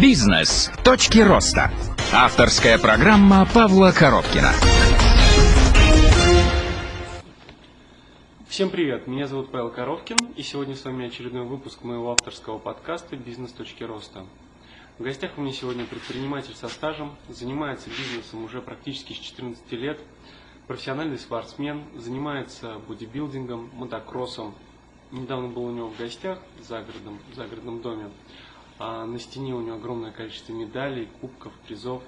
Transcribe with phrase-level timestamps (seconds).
[0.00, 0.70] Бизнес.
[0.84, 1.72] Точки роста.
[2.12, 4.52] Авторская программа Павла Коробкина.
[8.46, 13.16] Всем привет, меня зовут Павел Коровкин, и сегодня с вами очередной выпуск моего авторского подкаста
[13.16, 13.50] «Бизнес.
[13.50, 14.24] Точки роста».
[14.98, 19.98] В гостях у меня сегодня предприниматель со стажем, занимается бизнесом уже практически с 14 лет,
[20.68, 24.54] профессиональный спортсмен, занимается бодибилдингом, мотокроссом.
[25.10, 28.10] Недавно был у него в гостях в загородном, в загородном доме.
[28.80, 32.02] А на стене у него огромное количество медалей, кубков, призов.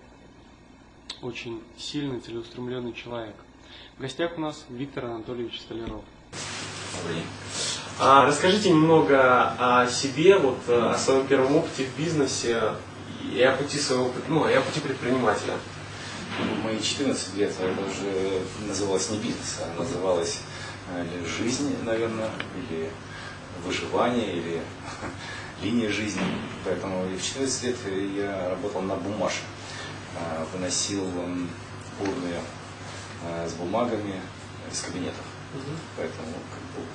[1.21, 3.35] Очень сильный, целеустремленный человек.
[3.99, 6.05] В гостях у нас Виктор Анатольевич Столяров.
[7.99, 12.75] А, расскажите немного о себе, вот о своем первом опыте в бизнесе
[13.35, 15.55] и о пути своего, ну, и о пути предпринимателя.
[16.39, 20.41] В мои 14 лет это уже называлось не бизнес, а называлось
[20.95, 22.91] э, жизнь, наверное, или
[23.67, 24.63] выживание, или
[25.63, 26.23] линия жизни.
[26.65, 27.77] Поэтому и в 14 лет
[28.17, 29.41] я работал на бумаже,
[30.17, 31.05] э, выносил
[32.01, 32.35] урны
[33.25, 34.21] э, с бумагами
[34.71, 35.25] из кабинетов.
[35.55, 35.77] Угу.
[35.97, 36.87] Поэтому как бы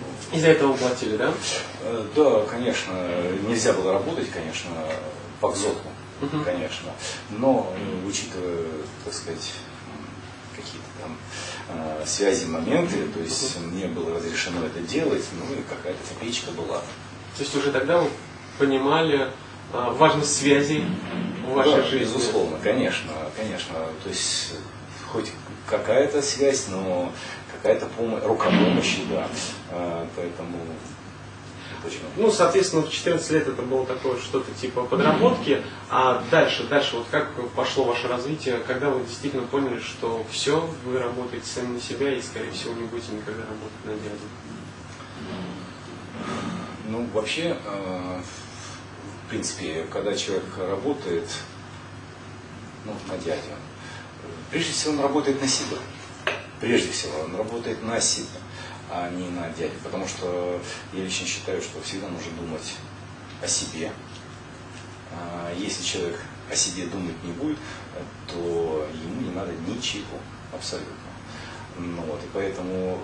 [0.00, 1.32] вот, Из-за этого платили, да?
[1.82, 2.92] Э, Да, конечно,
[3.48, 4.70] нельзя было работать, конечно,
[5.40, 5.88] по взотку,
[6.20, 6.44] Мгм.
[6.44, 6.90] конечно.
[7.30, 8.66] Но э, учитывая,
[9.04, 9.52] так сказать,
[10.54, 11.16] какие-то там
[11.70, 16.82] э, связи, моменты, то есть мне было разрешено это делать, ну и какая-то копеечка была.
[17.36, 18.08] То есть уже тогда вы
[18.58, 19.28] понимали
[19.72, 20.84] а, важность связей
[21.46, 22.14] в вашей Да, жизни?
[22.14, 23.74] Безусловно, конечно, конечно.
[24.02, 24.54] То есть
[25.12, 25.32] хоть
[25.68, 27.12] какая-то связь, но
[27.52, 29.26] какая-то помощь, рука помощи, да.
[29.70, 30.58] Э, Поэтому
[31.82, 32.02] почему?
[32.16, 37.06] Ну, соответственно, в 14 лет это было такое что-то типа подработки, а дальше, дальше, вот
[37.10, 42.12] как пошло ваше развитие, когда вы действительно поняли, что все, вы работаете сами на себя
[42.14, 44.24] и, скорее всего, не будете никогда работать на дядю?
[46.86, 48.20] Ну, вообще, э,
[49.24, 51.26] в принципе, когда человек работает,
[52.84, 53.40] ну, на дядю,
[54.50, 55.78] прежде всего он работает на себя.
[56.60, 58.38] Прежде всего он работает на себя,
[58.90, 59.72] а не на дядю.
[59.82, 60.60] Потому что
[60.92, 62.74] я лично считаю, что всегда нужно думать
[63.42, 63.90] о себе.
[65.10, 66.20] А Если человек
[66.50, 67.58] о себе думать не будет,
[68.28, 70.18] то ему не надо ничего,
[70.52, 70.92] абсолютно.
[71.78, 73.00] Ну, вот, и поэтому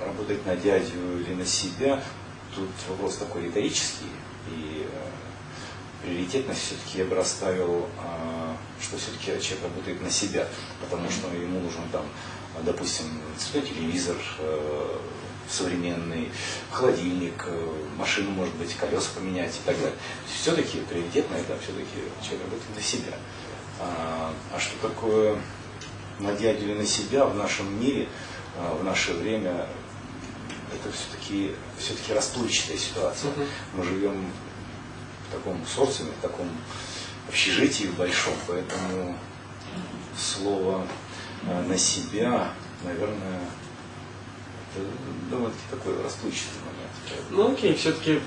[0.00, 2.02] работать на дядю или на себя,
[2.54, 4.10] тут вопрос такой риторический.
[4.48, 10.46] И э, приоритетность все-таки я бы расставил, а, что все-таки человек работает на себя,
[10.80, 12.04] потому что ему нужно там,
[12.62, 13.06] допустим,
[13.38, 14.98] цветной телевизор, э,
[15.48, 16.30] современный,
[16.70, 19.96] холодильник, э, машину, может быть, колеса поменять и так далее.
[20.26, 23.14] Все-таки приоритетно это все-таки человек работает на себя.
[23.80, 25.38] А, а что такое
[26.18, 28.08] на дядю или на себя в нашем мире,
[28.56, 29.66] а, в наше время,
[30.74, 33.30] это все-таки все-таки расплывчатая ситуация.
[33.30, 33.46] Мгм.
[33.74, 34.26] Мы живем
[35.28, 36.48] в таком социуме, в таком
[37.28, 39.16] общежитии большом, поэтому
[40.16, 40.86] слово
[41.46, 42.52] э, на себя,
[42.82, 43.40] наверное,
[44.74, 44.86] это
[45.30, 46.74] довольно-таки такой расплывчатый момент.
[47.30, 48.20] Ну окей, все-таки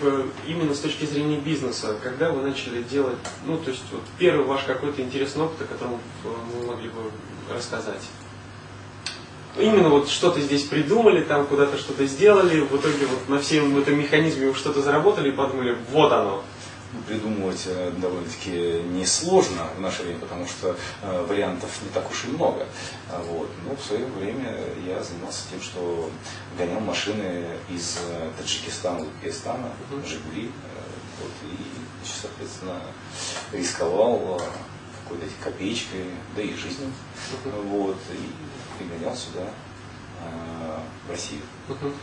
[0.45, 4.63] именно с точки зрения бизнеса, когда вы начали делать, ну то есть вот первый ваш
[4.63, 5.97] какой-то интересный опыт, о котором э,
[6.53, 7.11] вы могли бы
[7.53, 8.01] рассказать?
[9.59, 13.97] Именно вот что-то здесь придумали, там куда-то что-то сделали, в итоге вот на всем этом
[13.99, 16.43] механизме что-то заработали и подумали, вот оно.
[16.93, 20.73] Ну, Придумывать э, довольно-таки несложно в наше время, потому что
[21.03, 22.65] э, вариантов не так уж и много.
[23.09, 23.49] А Вот.
[23.67, 26.09] Но в свое время я занимался тем, что
[26.57, 29.69] гонял машины из э, Таджикистана, Узбекистана.
[30.05, 30.47] Жигули.
[30.47, 31.57] э, Вот, и,
[32.05, 32.79] соответственно,
[33.51, 34.41] рисковал
[35.03, 36.05] какой-то копеечкой,
[36.37, 36.89] да и жизнью.
[37.65, 38.29] Вот, и
[38.77, 39.43] пригонял сюда,
[40.21, 41.41] э, в Россию.
[41.67, 41.93] Мгм.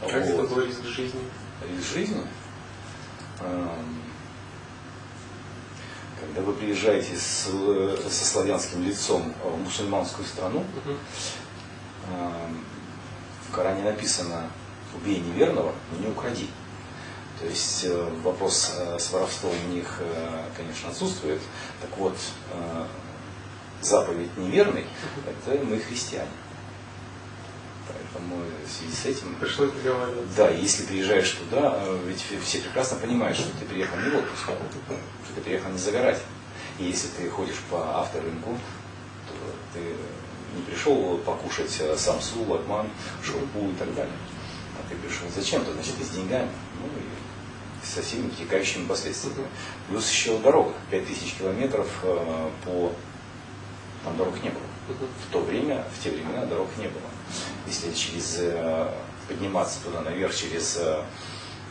[0.00, 0.50] Как это Вот.
[0.50, 1.20] был риск жизни?
[1.78, 2.20] из жизни,
[3.38, 4.02] эм,
[6.20, 10.64] когда вы приезжаете с, э, со славянским лицом в мусульманскую страну,
[12.10, 12.64] эм,
[13.48, 14.50] в Коране написано
[14.94, 16.48] «убей неверного, но не укради».
[17.38, 20.00] То есть э, вопрос с воровством у них,
[20.56, 21.40] конечно, отсутствует.
[21.80, 22.16] Так вот,
[23.84, 24.86] заповедь неверный–
[25.46, 26.28] это мы христиане.
[27.88, 30.36] Поэтому в связи с этим Пришлось договариваться.
[30.36, 34.44] да, если приезжаешь туда, э, ведь все прекрасно понимают, что ты приехал не в отпуск,
[34.44, 36.20] что ты приехал не загорать.
[36.78, 38.58] И если ты ходишь по авторынку,
[39.28, 39.34] то
[39.74, 39.80] ты
[40.56, 42.88] не пришел покушать э, самсу, лакман,
[43.22, 44.14] шурпу и так далее.
[44.78, 46.50] А ты пришел зачем-то, значит, и с деньгами,
[46.80, 49.46] ну и со всеми вытекающими последствиями.
[49.88, 52.92] Плюс еще дорога, 5000 километров э, по...
[54.04, 54.62] Там дорог не было.
[54.88, 57.08] В то время, в те времена дорог не было.
[57.66, 58.88] Если через э,
[59.28, 61.02] подниматься туда наверх через э,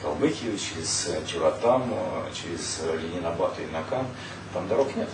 [0.01, 4.07] Калмыкию, через Чуратам, э, через Ленинабад и Накам.
[4.53, 5.09] Там дорог нет.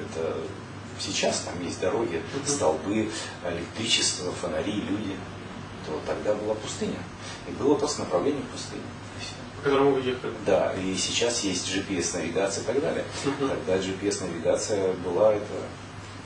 [0.00, 0.36] Это
[0.98, 3.10] сейчас там есть дороги, столбы,
[3.44, 5.16] электричество, фонари, люди.
[5.86, 6.98] То тогда была пустыня.
[7.48, 8.82] И было просто направление в пустыню.
[9.18, 9.34] И всё.
[9.56, 10.32] По которому вы ехали.
[10.46, 13.04] Да, и сейчас есть GPS-навигация и так далее.
[13.40, 15.54] Тогда GPS-навигация была это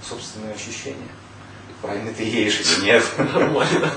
[0.02, 1.08] собственное ощущение.
[1.82, 3.04] Правильно ты едешь или нет?
[3.19, 3.93] Нормально.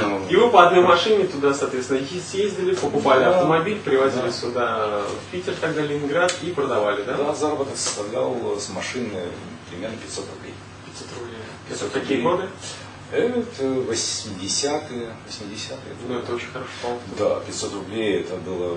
[0.00, 4.32] Ну, И вы по одной машине туда, соответственно, съездили, покупали автомобиль, привозили Да.
[4.32, 7.14] сюда в Питер, тогда Ленинград, и продавали, да?
[7.16, 9.24] Да, заработок составлял с машины
[9.68, 10.54] примерно 500 рублей.
[10.86, 11.36] 500 рублей.
[11.68, 12.48] 500 Это какие годы?
[13.10, 15.76] Это 80-е, 80-е.
[16.08, 16.98] Ну, это очень хорошо.
[17.18, 18.76] Да, 500 рублей это было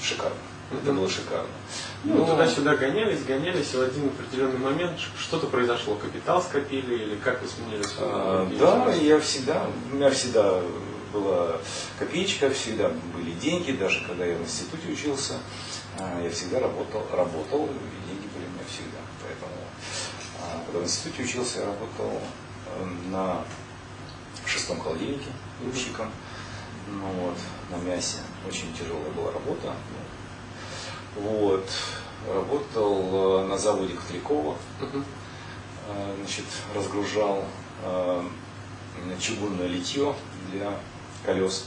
[0.00, 0.36] шикарно.
[0.72, 1.48] Это было шикарно.
[2.02, 7.16] Ну, Но- туда-сюда гонялись, гонялись, и в один определенный момент что-то произошло, капитал скопили, или
[7.16, 8.50] как вы сменили свою А?
[8.58, 10.60] Да, я всегда, у меня всегда
[11.12, 11.56] была
[11.98, 15.34] копеечка, всегда были деньги, даже когда я в институте учился,
[15.98, 18.98] а, я всегда работал, работал, и деньги были у меня всегда.
[19.22, 19.60] Поэтому,
[20.40, 22.12] а, когда в институте учился, я работал
[22.66, 23.44] э, на
[24.46, 25.30] шестом холодильнике
[25.60, 26.10] грузчиком,
[26.88, 27.36] ну вот,
[27.70, 28.18] на мясе.
[28.48, 29.74] Очень тяжелая была работа.
[31.16, 31.68] Вот.
[32.28, 35.04] Работал э, на заводе Ковтрякова, Мгм.
[35.88, 37.44] Э, значит, разгружал
[37.82, 38.24] э,
[39.18, 40.14] чугунное литье
[40.52, 40.78] для
[41.24, 41.66] колес,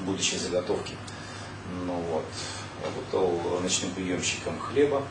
[0.00, 0.94] будущей заготовки.
[1.86, 2.24] Ну вот.
[2.84, 5.04] Работал ночным приемщиком хлеба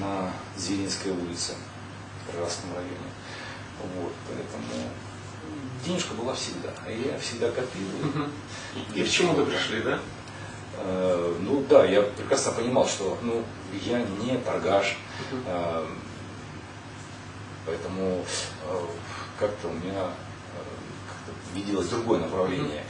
[0.00, 1.52] на Зверинской улице,
[2.26, 2.96] в Красном районе.
[4.00, 4.90] Вот, поэтому
[5.84, 6.70] денежка была всегда.
[6.90, 7.86] И я всегда копил.
[8.02, 8.32] Мгм.
[8.94, 10.00] И к чему-то пришли, да?
[10.84, 13.42] Э, Ну да, я прекрасно понимал, что ну,
[13.84, 14.96] я не торгаш,
[15.46, 15.86] э,
[17.66, 18.24] поэтому
[18.64, 18.80] э,
[19.38, 20.10] как-то у меня
[21.08, 22.84] как-то виделось другое направление.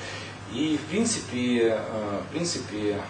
[0.53, 1.79] И в принципе,
[2.27, 3.03] в принципе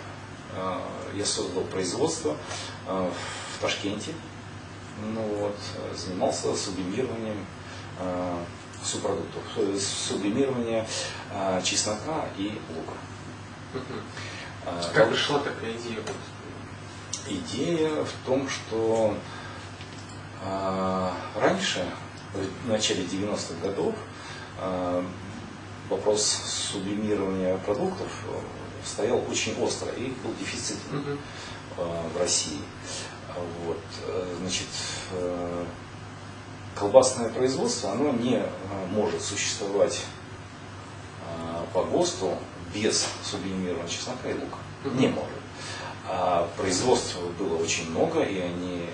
[1.14, 2.36] я создал производство
[2.84, 4.10] в Ташкенте,
[5.14, 5.56] ну вот,
[5.96, 7.46] занимался сублимированием
[8.82, 9.44] субпродуктов,
[9.80, 10.84] сублимирование
[11.62, 12.94] чеснока и лука.
[14.66, 15.98] Э, Как пришла такая идея?
[17.26, 19.14] Идея в том, что
[20.42, 21.84] а, раньше,
[22.64, 23.94] в начале 90-х годов,
[24.58, 25.04] а,
[25.90, 26.22] вопрос
[26.72, 28.38] сублимирования продуктов э,
[28.86, 30.76] стоял очень остро и был дефицит
[31.76, 32.60] а, в России.
[33.28, 34.66] А Вот, э, значит,
[35.12, 35.64] э,
[36.74, 38.42] колбасное производство, оно не
[38.90, 40.02] может существовать
[41.26, 42.36] а, по ГОСТу
[42.74, 44.58] без сублимированного чеснока и лука.
[44.84, 45.28] Не может.
[46.06, 48.88] А производства было очень много, и они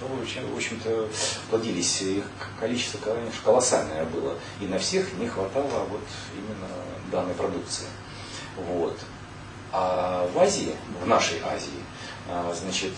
[0.00, 1.08] ну, в общем- в общем-то,
[1.50, 2.24] плодились, их
[2.60, 6.02] количество, конечно, колоссальное было, и на всех не хватало вот
[6.36, 6.68] именно
[7.10, 7.86] данной продукции.
[8.56, 8.98] Вот.
[9.72, 11.82] А в Азии, в нашей Азии,
[12.28, 12.92] а, значит,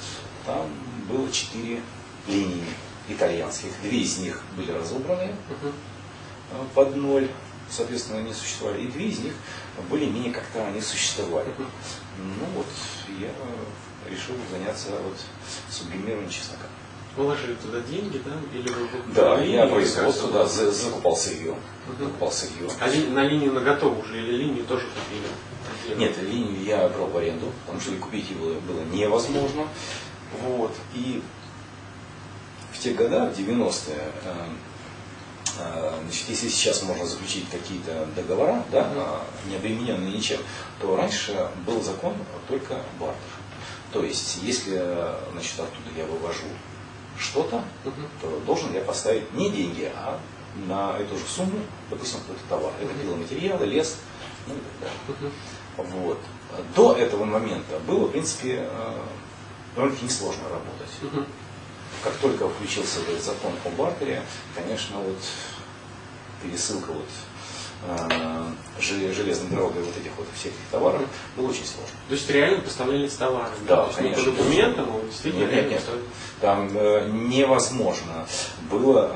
[0.44, 0.68] там
[1.08, 1.80] было четыре
[2.26, 2.64] линии
[3.08, 3.70] итальянских.
[3.82, 5.34] Две из них были разобраны
[6.52, 7.28] а, под ноль,
[7.70, 8.82] соответственно, не существовали.
[8.82, 9.34] И две из них
[9.90, 11.48] более-менее как-то они существовали.
[12.18, 12.66] Ну вот,
[13.20, 13.30] я
[14.10, 15.16] решил заняться вот
[15.70, 16.66] сублимированием чеснока.
[17.16, 18.32] Вложили туда деньги, да?
[18.52, 21.56] Или вы Да, купили я производство, да, за- закупал сырье.
[21.88, 22.04] Мгм.
[22.06, 22.68] Закупал сырье.
[22.78, 25.98] А ли- на линию на готову уже или линию тоже купили?
[25.98, 29.66] Нет, линию я брал в аренду, потому что купить его было невозможно.
[30.42, 30.74] Вот.
[30.94, 31.22] И
[32.74, 34.46] в те года, в 90-е, э, э,
[35.54, 40.40] значит, если сейчас можно заключить какие-то договора, да, а, не обремененные ничем,
[40.80, 42.14] то раньше был закон
[42.48, 43.16] только бартер.
[43.92, 44.82] То есть, если
[45.32, 46.46] значит, оттуда я вывожу
[47.18, 48.08] что-то, Мгм.
[48.20, 50.18] то должен я поставить не деньги, а
[50.68, 51.60] на эту же сумму,
[51.90, 52.72] допустим, какой-то товар.
[52.80, 53.98] Это пиломатериалы, лес,
[54.46, 54.98] ну и так далее.
[55.08, 55.32] Мгм.
[56.00, 56.18] Вот.
[56.74, 58.98] До этого момента было, в принципе, э,
[59.74, 60.90] довольно-таки несложно работать.
[61.02, 61.26] Мгм.
[62.02, 64.22] Как только включился этот закон о бартере,
[64.54, 65.18] конечно, вот
[66.42, 67.08] пересылка вот
[67.88, 68.44] э,
[68.80, 71.02] желе- железной дорогой вот этих вот всех этих товаров
[71.36, 71.96] было очень сложно.
[72.08, 73.50] То есть реально поставлялись товары?
[73.66, 74.32] Да, То есть не по конечно.
[74.32, 75.82] документам, а действительно Нет, нет.
[76.40, 78.26] Там э, невозможно
[78.70, 79.10] было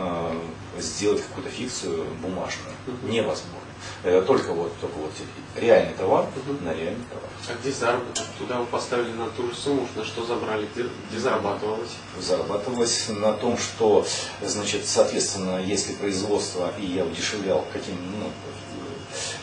[0.76, 2.74] э, сделать какую-то фикцию бумажную.
[3.02, 3.59] Невозможно.
[4.02, 5.12] Это только вот, только вот
[5.56, 6.26] реальный товар
[6.62, 7.24] на реальный товар.
[7.48, 8.24] А где заработок?
[8.38, 11.90] Туда вы поставили на ту же сумму, на что забрали, где, где зарабатывалось?
[12.18, 14.06] зарабатывалось на том, что,
[14.42, 18.30] значит, соответственно, если производство, и я удешевлял, каким, ну,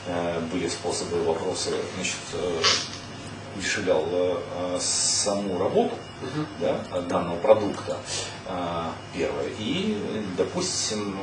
[0.07, 2.61] э, были способы, вопросы, значит, э,
[3.57, 6.47] удешевлял э, саму работу Мгм.
[6.59, 7.97] да, данного продукта,
[8.47, 9.97] э, первое, и,
[10.37, 11.15] допустим,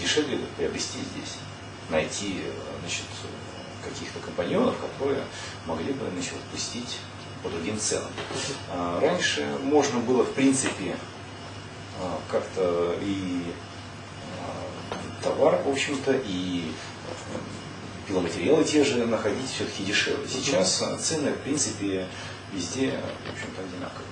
[0.00, 1.36] дешевле приобрести здесь,
[1.90, 3.04] найти, э, значит,
[3.82, 5.22] каких-то компаньонов, которые
[5.66, 6.98] могли бы значит, отпустить
[7.42, 8.10] по другим ценам.
[8.70, 10.96] А, раньше можно было, в принципе,
[12.00, 13.42] а, как-то и
[14.40, 16.72] а, товар, в общем-то, и
[18.06, 20.26] пиломатериалы те же находить все-таки дешевле.
[20.28, 22.08] Сейчас цены, в принципе,
[22.52, 24.08] везде, в общем-то, одинаковые.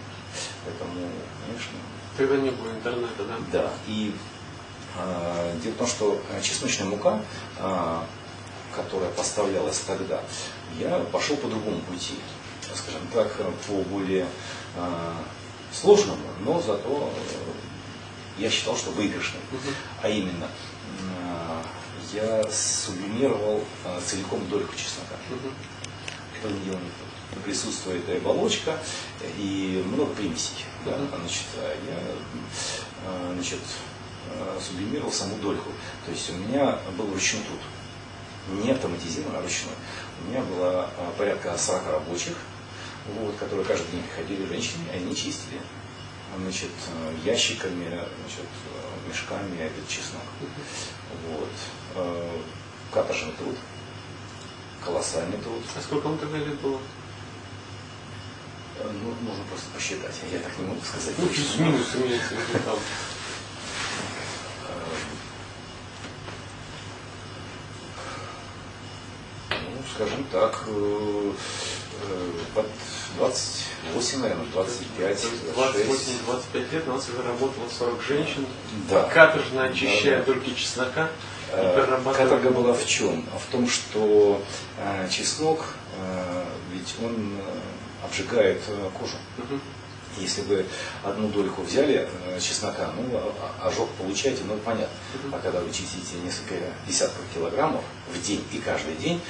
[0.64, 1.08] Поэтому,
[1.46, 1.78] конечно,
[2.16, 3.36] Тогда не было интернета, да?
[3.52, 3.72] да.
[3.86, 4.14] И
[5.62, 7.20] дело в том, что а, чесночная мука,
[7.58, 8.06] а,
[8.74, 10.20] которая поставлялась тогда,
[10.78, 12.14] я пошел по другому пути,
[12.74, 13.32] скажем так,
[13.66, 14.26] по более
[14.76, 15.14] а,
[15.72, 19.42] сложному, но зато э, я считал, что выигрышным.
[20.02, 20.48] А именно,
[21.22, 21.62] а,
[22.12, 25.16] я сублимировал а, целиком дольку чеснока.
[26.38, 27.42] Этого не делал никто.
[27.44, 28.78] Присутствует и оболочка
[29.38, 30.64] и много примесей.
[30.84, 30.96] Да?
[31.18, 31.98] Значит, а я
[33.06, 33.95] а, значит, а,
[34.60, 35.70] сублимировал саму дольку.
[36.04, 37.60] То есть у меня был ручной труд.
[38.64, 39.72] Не автоматизированный, а ручной.
[40.24, 42.34] У меня было а, порядка 40 рабочих,
[43.18, 45.60] вот, которые каждый день приходили женщины, и они чистили
[46.38, 50.22] значит, э, ящиками, значит, э, мешками этот чеснок.
[51.30, 51.48] Вот.
[51.94, 52.38] Э,
[52.92, 53.56] Каторжный труд,
[54.84, 55.62] колоссальный труд.
[55.76, 56.78] А сколько вам тогда лет было?
[58.78, 60.14] Э, Ну, нужно просто посчитать.
[60.30, 61.14] Я так не могу сказать.
[61.18, 62.78] Ну, плюс-минус имеется в виду там.
[69.50, 71.32] Ну, скажем так, э,
[72.02, 72.66] э, под
[73.18, 76.20] 28, наверное, 25, 26.
[76.26, 78.46] 28-25 лет у нас уже работало 40 женщин.
[78.90, 79.04] Да.
[79.04, 80.54] Каторжно очищая Да, да.
[80.54, 81.08] чеснока
[81.52, 82.02] Э.
[82.16, 83.24] Каторга была в чем?
[83.38, 84.42] В том, что
[85.10, 85.64] чеснок,
[86.72, 87.38] ведь он
[88.04, 88.60] обжигает
[88.98, 89.16] кожу.
[89.38, 89.60] Мгм.
[90.18, 90.64] Если вы
[91.04, 92.08] одну дольку взяли
[92.40, 94.88] чеснока, ну, а- а- ожог получаете, ну, понятно.
[95.30, 96.54] А когда вы чистите несколько
[96.88, 99.20] десятков килограммов в день и каждый день,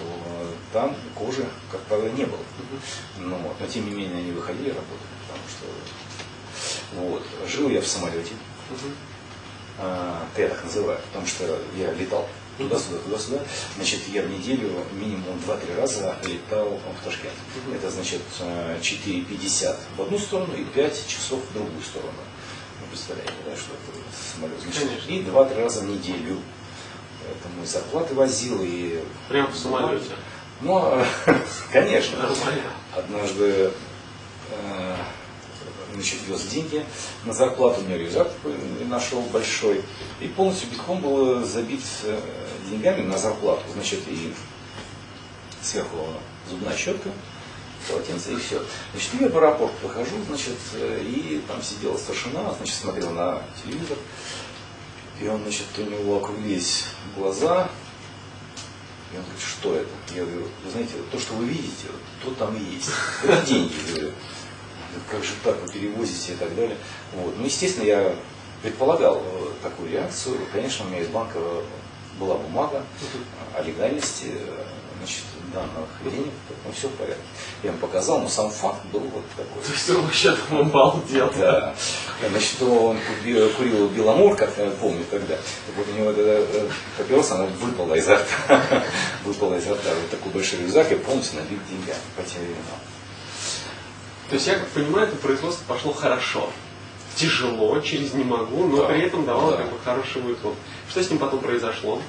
[0.00, 2.40] то там кожи, как правило, не было.
[3.18, 3.60] Ну, вот.
[3.60, 7.22] Но тем не менее они выходили работали, потому что вот.
[7.48, 8.32] жил я в самолете,
[9.78, 12.26] а, я так называю, потому что я летал
[12.58, 13.40] туда-сюда, туда-сюда.
[13.76, 17.34] Значит, я в неделю минимум 2-3 раза летал в Ташкент.
[17.74, 22.12] Это значит э, 4,50 в одну сторону и 5 часов в другую сторону.
[22.80, 23.98] Вы представляете, да, что это
[24.34, 24.60] самолет?
[24.60, 26.38] Значит, и 2-3 раза в неделю.
[27.30, 29.02] Поэтому и зарплаты возил, и...
[29.28, 30.10] Прямо в самолете.
[30.60, 30.92] Ну,
[31.72, 32.18] конечно.
[32.18, 32.70] Нормально.
[32.96, 33.72] Однажды
[34.50, 34.96] э,
[35.94, 36.84] значит, вез деньги
[37.24, 38.54] на зарплату, у меня рюкзак такой
[38.86, 39.82] нашел большой,
[40.20, 42.18] и полностью битком был забит э,
[42.68, 43.62] деньгами на зарплату.
[43.72, 44.34] Значит, и
[45.62, 46.06] сверху
[46.48, 47.10] зубная щетка,
[47.88, 48.62] полотенце и все.
[48.92, 53.96] Значит, я в аэропорт прохожу, значит, э, и там сидел старшина, значит, смотрел на телевизор,
[55.20, 56.86] и он, значит, у него округлились
[57.16, 57.70] глаза,
[59.12, 59.90] и он говорит, что это?
[60.14, 61.88] Я говорю, вы знаете, то, что вы видите,
[62.24, 62.90] то там и есть.
[63.24, 64.12] Это деньги, говорю.
[65.10, 66.76] Как же так, вы перевозите и так далее.
[67.14, 67.36] Вот.
[67.36, 68.14] Ну, естественно, я
[68.62, 70.38] предполагал э, такую реакцию.
[70.52, 71.38] Конечно, у меня из банка
[72.18, 72.84] была бумага
[73.54, 74.32] о легальности
[75.52, 76.32] данных денег,
[76.64, 77.22] ну, все в порядке.
[77.62, 79.62] Я ему показал, но сам факт был вот такой.
[79.62, 81.32] То есть он вообще там обалдел.
[81.36, 81.74] Да.
[82.28, 82.98] Значит, он
[83.56, 85.36] курил, Беломор, как я помню тогда.
[85.36, 88.84] Так вот у него эта э, папироса, она выпала изо рта.
[89.24, 89.90] выпала изо рта.
[89.94, 92.80] Вот такой большой рюкзак, я полностью набит деньгами по тем временам.
[94.28, 96.48] То есть я как понимаю, это производство пошло хорошо.
[97.16, 99.56] Тяжело, через не могу, но Да, при этом давало да.
[99.58, 100.54] как бы хороший выхлоп.
[100.88, 102.00] Что с ним потом произошло?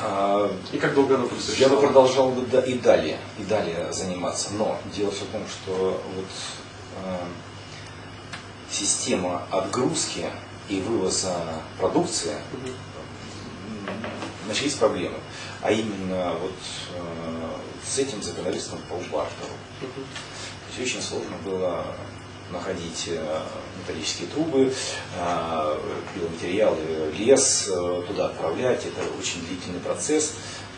[0.00, 4.48] А, И как долго оно Я бы продолжал бы да- и далее, и далее заниматься.
[4.54, 6.24] Но дело все в том, что вот
[7.04, 7.18] э,
[8.70, 10.26] система отгрузки
[10.68, 11.36] и вывоза
[11.78, 13.96] продукции м,
[14.48, 15.16] начались проблемы.
[15.62, 16.52] А именно вот
[16.96, 19.52] э, с этим законодательством по бартеру.
[19.80, 19.92] Мгм.
[19.94, 21.84] То есть очень сложно было
[22.50, 23.42] находить э,
[23.80, 24.72] металлические трубы,
[25.18, 25.78] э,
[26.14, 26.78] биоматериалы,
[27.16, 28.84] лес, э, туда отправлять.
[28.84, 30.34] Это очень длительный процесс,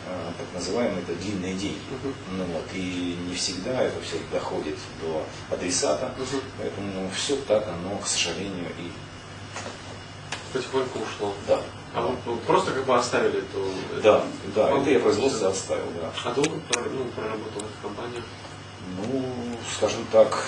[0.07, 1.79] э, так называемые это длинные деньги.
[2.03, 2.13] Мгм.
[2.37, 6.41] Ну, вот, и не всегда это все доходит до адресата, Мгм.
[6.57, 8.91] поэтому все так оно, к сожалению, и
[10.53, 11.33] Потихоньку ушло.
[11.47, 11.61] да.
[11.93, 13.69] А вы вы просто как бы оставили эту...
[14.01, 14.23] Да,
[14.55, 16.11] да, Вам- это я производство оставил, да.
[16.23, 18.23] А долго ну, проработала эта компания?
[18.97, 20.43] Ну, скажем так,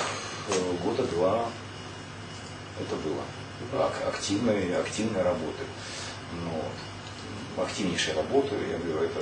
[0.49, 0.53] э,
[0.83, 1.45] года два
[2.79, 3.21] это было.
[3.73, 5.63] Ак- Активной, активной работы.
[6.33, 6.51] Ну,
[7.55, 7.65] вот.
[7.65, 9.21] активнейшей работы, я говорю, это,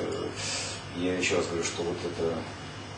[0.98, 2.34] я еще раз говорю, что вот это,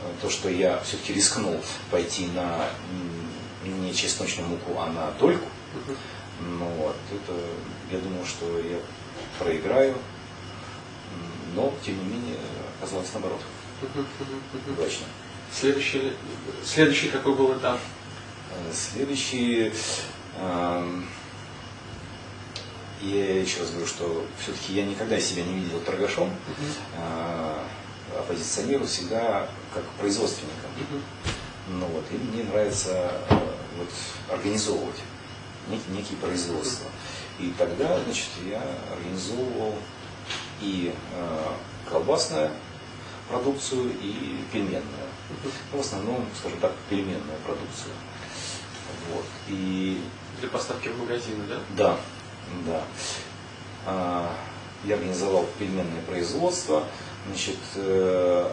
[0.02, 1.60] э, то, что я все-таки рискнул
[1.92, 2.68] пойти на
[3.66, 5.98] не чесночную муку, а на дольку, Мгм.
[6.60, 7.38] ну вот, это,
[7.92, 8.80] я думал, что я
[9.38, 9.96] проиграю,
[11.56, 12.38] но, тем не менее,
[12.80, 13.42] оказалось наоборот.
[13.82, 14.06] Мгм.
[14.74, 15.06] Удачно.
[15.54, 16.14] Следующий,
[16.66, 17.80] следующий какой был этап?
[18.52, 18.72] Э,
[23.02, 26.32] Эм, я еще раз говорю, что все-таки я никогда себя не видел торгашом,
[26.98, 27.66] а
[28.28, 30.70] позиционирую всегда как производственником.
[31.68, 33.36] Ну вот, и мне нравится э,
[33.78, 33.90] вот,
[34.30, 35.02] организовывать
[35.68, 36.88] некие, некие производства.
[37.40, 39.76] И тогда, значит, я организовывал
[40.62, 41.54] и э,
[41.90, 42.52] колбасную
[43.30, 44.84] продукцию, и пельменную.
[45.72, 47.94] Ну, в основном, скажем так, пельменную продукцию.
[49.14, 49.26] Вот.
[49.48, 50.02] И
[50.40, 51.60] Для поставки в магазины, да?
[51.78, 52.00] да,
[52.66, 52.84] да.
[53.86, 54.36] А,
[54.84, 56.84] Я организовал пельменное производство,
[57.28, 58.52] значит, э,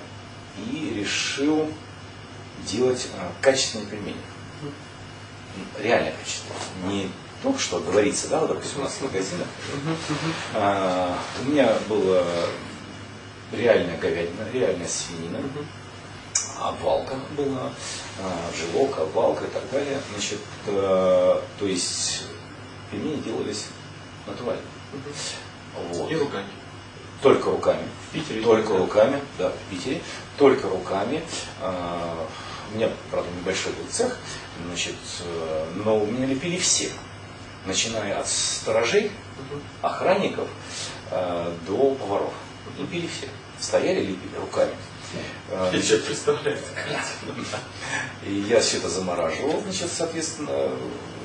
[0.71, 1.69] и решил
[2.67, 4.17] делать а, качественные пельмени.
[5.79, 7.05] Реально качественные.
[7.05, 7.11] Не
[7.43, 9.47] то, что говорится, да, вот, допустим, у нас в магазинах.
[10.55, 12.23] А, У меня была
[13.53, 15.39] реальная говядина, реальная свинина,
[16.59, 17.73] обвалка была,
[18.21, 20.01] а, жилок, обвалка и так далее.
[20.13, 22.25] Значит, э, то есть
[22.91, 23.67] пельмени делались
[24.27, 24.63] натурально.
[25.93, 26.11] Вот.
[26.11, 26.47] И руками.
[27.23, 27.83] Только руками.
[28.09, 28.79] В Питере Только да?
[28.79, 30.03] руками, да, в Питере.
[30.37, 31.23] Только руками.
[31.61, 32.27] А,
[32.73, 34.19] У меня, правда, небольшой был цех,
[34.67, 36.91] значит, э, но у меня лепили все.
[37.65, 39.11] Начиная от сторожей,
[39.83, 40.49] охранников
[41.11, 42.35] э, до поваров.
[42.79, 43.29] Лепили все.
[43.61, 44.73] Стояли, лепили руками.
[45.51, 46.59] Э, Я себе представляю.
[48.27, 50.69] и я все это замораживал, значит, соответственно,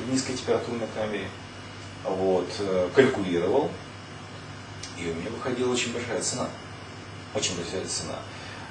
[0.05, 1.27] в низкотемпературной камере.
[2.03, 3.71] Вот, э, калькулировал.
[4.97, 6.49] И у меня выходила очень большая цена.
[7.33, 8.19] Очень большая цена.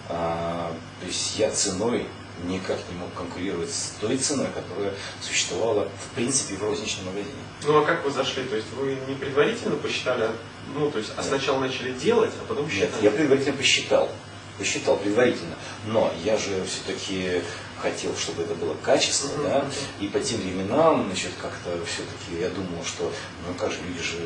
[0.08, 2.06] А, то есть я ценой
[2.44, 7.34] никак не мог конкурировать с той ценой, которая существовала в принципе в розничном магазине.
[7.64, 8.44] Ну а как вы зашли?
[8.44, 10.34] То есть вы не предварительно посчитали, а-
[10.75, 11.26] ну то есть а Нет.
[11.26, 13.04] сначала начали делать, а потом Нет, считали?
[13.04, 14.10] я предварительно посчитал.
[14.58, 15.54] Посчитал предварительно.
[15.87, 17.42] Но я же все-таки
[17.80, 19.64] хотел, чтобы это было качественно, да,
[20.00, 23.12] и по тем временам, значит, как-то все-таки я думал, что,
[23.47, 24.19] ну как же люди же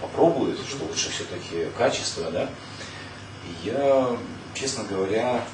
[0.00, 2.48] попробуют, что лучше все-таки качество, да.
[3.44, 4.16] И я,
[4.54, 5.44] честно говоря,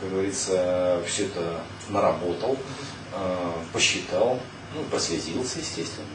[0.00, 2.56] как говорится, все это наработал,
[3.12, 4.38] э, посчитал,
[4.74, 6.06] ну, прослезился, естественно,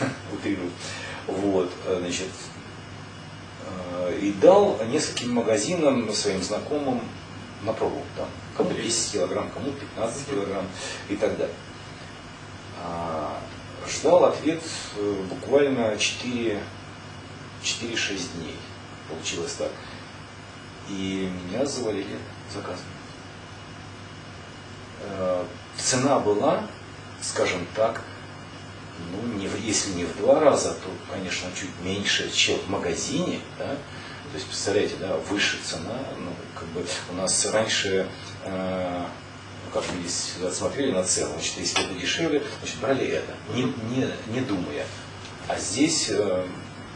[0.32, 0.70] утрирую.
[1.26, 2.28] Вот, э, значит,
[4.06, 7.00] Э, и дал нескольким магазинам своим знакомым
[7.62, 8.02] на пробу.
[8.16, 10.66] Там, кому 10 килограмм, кому 15 килограмм
[11.08, 11.54] и так далее.
[13.88, 14.62] Ждал ответ
[14.96, 16.60] э, буквально 4
[17.62, 18.56] 4-6 дней.
[19.08, 19.70] Получилось так.
[20.88, 22.16] И меня завалили
[22.52, 22.88] заказами.
[25.02, 25.44] Э,
[25.78, 26.66] Цена была,
[27.22, 28.02] скажем так,
[29.12, 33.40] ну, не, в- если не в два раза, то, конечно, чуть меньше, чем в магазине,
[33.58, 33.76] да.
[34.30, 38.08] То есть, представляете, да, выше цена, ну, как бы у нас раньше,
[38.44, 39.04] э,
[39.64, 43.62] ну, как мы здесь смотрели на цену, значит, если это дешевле, значит, брали это, не,
[43.62, 44.86] не, не думая.
[45.48, 46.46] А здесь э,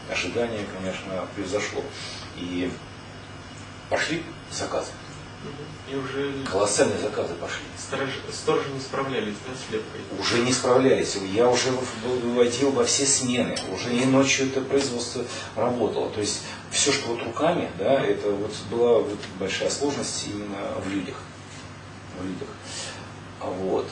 [0.09, 1.83] ожидание, конечно, превзошло.
[2.35, 2.71] И
[3.89, 4.91] пошли заказы.
[5.91, 7.63] И уже Колоссальные заказы пошли.
[7.77, 10.01] сторожи, сторожи не справлялись, да, с лепкой?
[10.19, 11.17] уже не справлялись.
[11.33, 11.71] Я уже
[12.05, 13.57] выводил во все смены.
[13.73, 15.25] Уже и ночью это производство
[15.55, 16.09] работало.
[16.11, 20.89] То есть все, что вот руками, да, это вот была вот большая сложность именно в
[20.89, 21.15] людях.
[22.19, 22.47] В людях.
[23.41, 23.87] А Вот.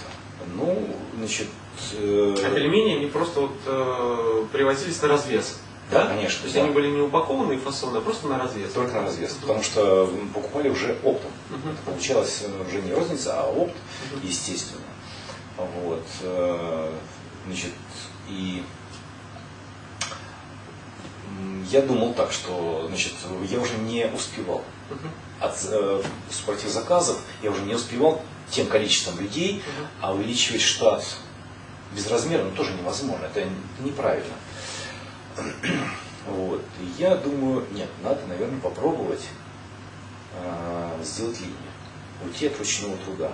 [0.56, 1.48] Ну, значит,
[1.94, 5.60] э, А пельмени, они просто вот э, привозились на развес?
[5.92, 6.64] Да, конечно, То есть да.
[6.64, 8.72] они были не упакованы и фасованы, а просто на развес?
[8.74, 9.32] только на развес.
[9.42, 11.32] Потому что покупали уже оптом.
[11.50, 11.72] Мгм.
[11.72, 13.74] Это получалось э, уже не розница, а опт,
[14.14, 14.28] Мгм.
[14.28, 14.82] естественно.
[15.58, 16.06] Вот.
[16.22, 16.92] э,
[17.48, 17.72] Значит,
[18.28, 18.62] и
[21.72, 23.14] я думал так, что значит,
[23.50, 24.64] я уже не успевал.
[24.90, 25.12] Мгм.
[25.40, 28.22] От э, супротив заказов я уже не успевал
[28.52, 29.64] тем количеством людей,
[30.02, 31.04] а увеличивать штат
[31.96, 33.26] безразмерно тоже невозможно.
[33.26, 33.48] Это
[33.80, 34.34] неправильно.
[36.28, 36.62] Вот.
[36.82, 39.26] И я думаю, нет, надо, наверное, попробовать
[40.36, 41.56] э, сделать линию.
[42.24, 43.32] Уйти от ручного труда.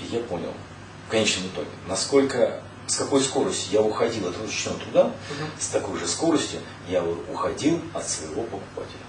[0.00, 0.52] И я понял,
[1.06, 5.50] в конечном итоге, насколько, с какой скоростью я уходил от ручного труда, Мгм.
[5.58, 9.00] с такой же скоростью я уходил от своего покупателя.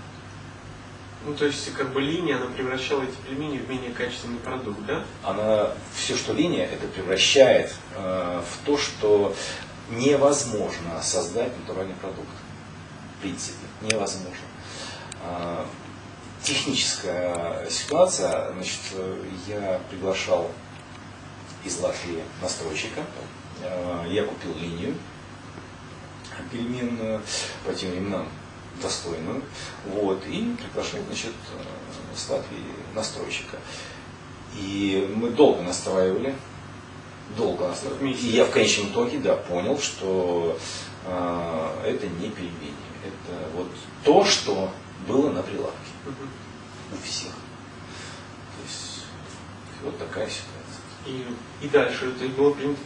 [1.25, 5.03] Ну, то есть, как бы линия, она превращала эти пельмени в менее качественный продукт, да?
[5.23, 9.35] Она все, что линия, это превращает э, в то, что
[9.89, 12.27] невозможно создать натуральный продукт.
[13.17, 14.45] В принципе, невозможно.
[15.23, 15.65] А,
[16.43, 18.81] техническая ситуация, значит,
[19.47, 20.51] я приглашал
[21.63, 23.01] из Латвии настройщика,
[23.61, 24.95] Э, я купил линию
[26.51, 27.21] пельменную
[27.65, 28.27] по тем временам.
[28.79, 29.41] достойную,
[29.87, 33.57] вот, и приглашать, значит, э, с Латвии настройщика.
[34.55, 36.35] И мы долго настраивали,
[37.35, 37.73] долго.
[37.99, 38.27] Вместе.
[38.27, 40.57] И я в конечном итоге, да, понял, что
[41.05, 42.73] э, это не пельмени.
[43.03, 43.67] Это вот
[44.03, 44.71] то, что
[45.07, 45.77] было на прилавке
[46.91, 47.31] у всех.
[47.31, 49.05] То есть
[49.83, 50.57] вот такая ситуация.
[51.05, 51.25] И,
[51.61, 52.79] и дальше, то есть было принято,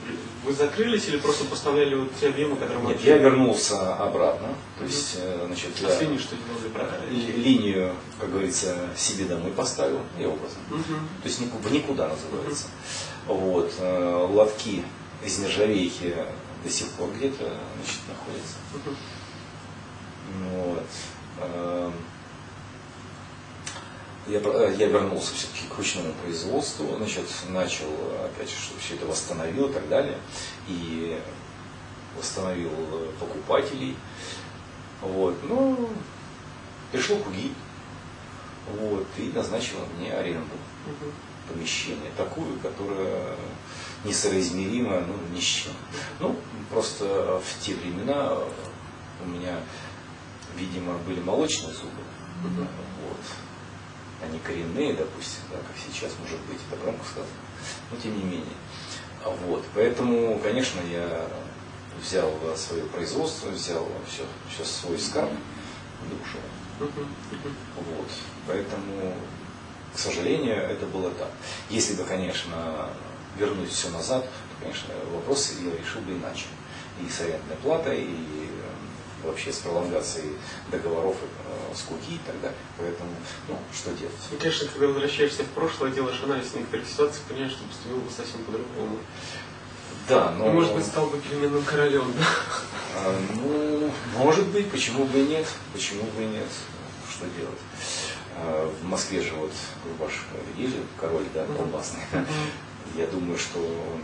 [0.45, 4.49] вы закрылись или просто поставляли вот те объемы, которые Нет, я вернулся обратно.
[4.77, 10.25] То есть, э, значит, я Последнее, что делали, линию, как говорится, себе домой поставил и
[10.25, 10.59] образом.
[10.69, 11.07] Мгм.
[11.23, 12.67] То есть в никуда называется.
[13.27, 13.73] Вот.
[13.79, 14.83] э, Лотки
[15.23, 16.15] из нержавейки
[16.63, 18.55] до сих пор где-то значит, находятся.
[18.73, 18.95] Мгм.
[20.49, 20.85] Вот.
[21.41, 21.93] Эм,
[24.27, 29.05] Я, э, я вернулся все-таки к ручному производству, значит, начал, э, опять что все это
[29.07, 30.17] восстановил и так далее.
[30.67, 31.19] И
[32.17, 33.95] восстановил э, покупателей.
[35.01, 35.35] Вот.
[35.43, 35.89] Ну,
[36.91, 37.51] пришел Куги.
[38.79, 40.55] Вот, и назначил мне аренду
[40.85, 41.11] Мгм.
[41.51, 43.35] Помещения, такую, которая
[44.03, 45.73] несоизмерима ну, ни с чем.
[46.19, 46.35] Ну,
[46.69, 48.37] просто в те времена
[49.23, 49.59] у меня,
[50.57, 52.01] видимо, были молочные зубы.
[52.43, 52.67] Мгм.
[53.03, 53.17] Вот.
[54.23, 57.31] Они коренные, допустим, да, как сейчас, может быть, это громко сказано,
[57.91, 58.57] но тем не менее.
[59.45, 59.63] Вот.
[59.75, 61.27] Поэтому, конечно, я
[62.01, 66.41] взял свое производство, взял все, все свой скарб и ушел.
[66.79, 67.07] Мгм.
[67.31, 67.55] Мгм.
[67.75, 68.07] Вот.
[68.47, 69.13] Поэтому,
[69.93, 71.31] к сожалению, это было так.
[71.69, 72.89] Если бы, конечно,
[73.37, 76.45] вернуть все назад, то, конечно, вопросы я решил бы иначе.
[77.01, 80.33] И с арендной платой, и э, вообще с пролонгацией
[80.69, 82.57] договоров э, с КУКИ и так далее.
[82.77, 83.09] Поэтому,
[83.47, 84.13] ну, что делать?
[84.31, 88.43] И, конечно, когда возвращаешься в прошлое, делаешь анализ некоторых ситуаций, понимаешь, что поступил бы совсем
[88.43, 88.97] по-другому.
[90.07, 90.45] Да, но...
[90.45, 92.25] Ну, может быть, стал бы пельменным королем, да?
[92.97, 96.47] А, Ну, может быть, почему бы и нет, почему бы и нет,
[97.09, 97.59] что делать.
[98.37, 99.51] А, В Москве же вот
[99.99, 100.25] ваш
[100.57, 102.01] видели, король, да, колбасный.
[102.95, 104.03] Я думаю, что он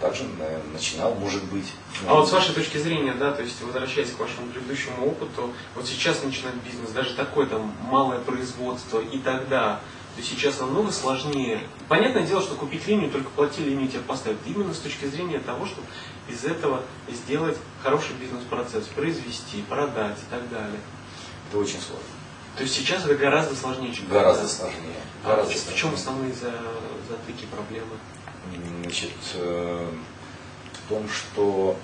[0.00, 1.72] также, наверное, начинал, может быть.
[2.06, 5.86] А вот с вашей точки зрения, да, то есть возвращаясь к вашему предыдущему опыту, вот
[5.86, 9.80] сейчас начинать бизнес, даже такое там малое производство и тогда,
[10.16, 11.60] то сейчас намного сложнее.
[11.88, 14.38] Понятное дело, что купить линию, только плати линию тебе поставят.
[14.46, 15.86] Именно с точки зрения того, чтобы
[16.28, 20.80] из этого сделать хороший бизнес-процесс, произвести, продать и так далее.
[21.48, 22.19] Это очень сложно.
[22.56, 24.54] То есть сейчас это гораздо сложнее, чем Гораздо тогда.
[24.54, 24.96] сложнее.
[25.24, 25.94] А Гораздо в чем сложнее.
[25.94, 26.62] основные за-
[27.08, 27.96] затыки проблемы?
[28.82, 29.88] Значит, э,
[30.72, 31.76] в том, что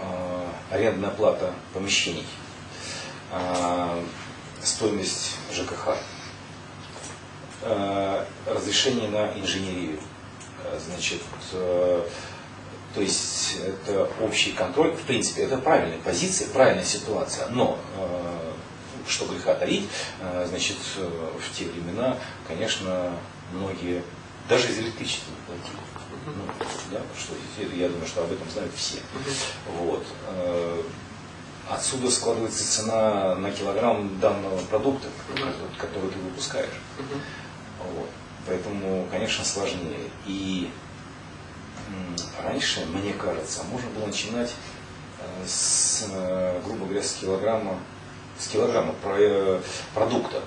[0.00, 2.26] э, арендная плата помещений,
[3.32, 4.02] э,
[4.62, 5.96] стоимость ЖКХ,
[8.46, 9.98] разрешение на инженерию,
[10.86, 18.52] значит, то есть это общий контроль, в принципе, это правильная позиция, правильная ситуация, но э,
[19.08, 19.88] что греха таить,
[20.20, 23.12] э, значит, э, в те времена, конечно,
[23.52, 24.02] многие
[24.48, 25.80] даже из электричества не платили.
[26.26, 27.34] Ну, да, что
[27.74, 28.98] я думаю, что об этом знают все.
[29.78, 30.04] Вот.
[30.28, 30.82] Э,
[31.66, 35.08] Отсюда складывается цена на килограмм данного продукта,
[35.78, 36.68] который ты выпускаешь.
[37.78, 38.10] Вот.
[38.46, 40.10] Поэтому, конечно, сложнее.
[40.26, 40.70] И
[42.42, 44.54] раньше, мне кажется, можно было начинать
[45.46, 46.06] с,
[46.66, 47.78] грубо говоря, с килограмма,
[48.38, 49.60] с килограмма э,
[49.94, 50.42] продукта.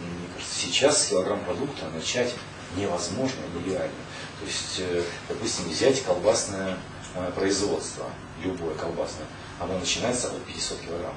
[0.00, 2.34] Мне кажется, сейчас с килограмм продукта начать
[2.76, 3.90] невозможно, нереально.
[4.40, 6.76] То есть, э, допустим, взять колбасное
[7.14, 8.06] э, производство,
[8.42, 9.26] любое колбасное,
[9.60, 11.14] оно начинается от 500 килограмм.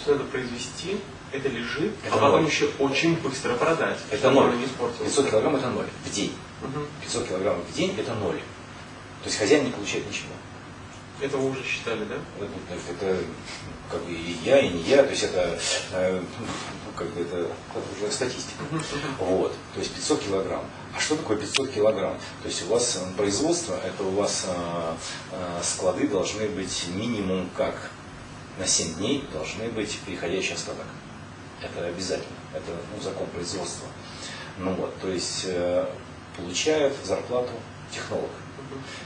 [0.00, 1.00] Что надо произвести,
[1.32, 2.50] это лежит, Это а потом ноль.
[2.50, 4.56] еще очень быстро продать, Это ноль.
[4.56, 5.12] не испортилось.
[5.12, 6.34] 500 килограмм это ноль в день.
[6.62, 6.86] Мгм.
[7.02, 8.38] 500 килограмм в день это ноль.
[9.22, 10.32] То есть хозяин не получает ничего.
[11.20, 12.14] Это вы уже считали, да?
[12.38, 13.24] Это, это,
[13.90, 15.58] как бы и я, и не я, то есть это,
[15.92, 18.62] э, ну, как бы это, это уже статистика.
[19.18, 20.64] Вот, то есть 500 килограмм.
[20.96, 22.16] А что такое 500 килограмм?
[22.42, 24.94] То есть у вас э, производство, это у вас э,
[25.62, 27.90] склады должны быть минимум как
[28.58, 30.86] на 7 дней должны быть переходящий остаток.
[31.60, 33.88] Это обязательно, это ну, закон производства.
[34.56, 35.86] Ну вот, то есть э,
[36.36, 37.52] получает зарплату
[37.92, 38.30] технолог.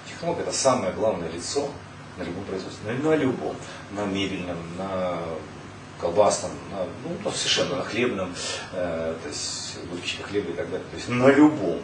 [0.09, 1.71] Технолог это самое главное лицо
[2.17, 2.93] на любом производстве.
[2.93, 3.57] На, на любом.
[3.93, 5.19] На мебельном, на
[6.01, 8.35] колбасном, на, ну, ну, совершенно на хлебном,
[8.73, 10.87] э, то есть выпечка хлеба и так далее.
[10.91, 11.81] То есть на любом.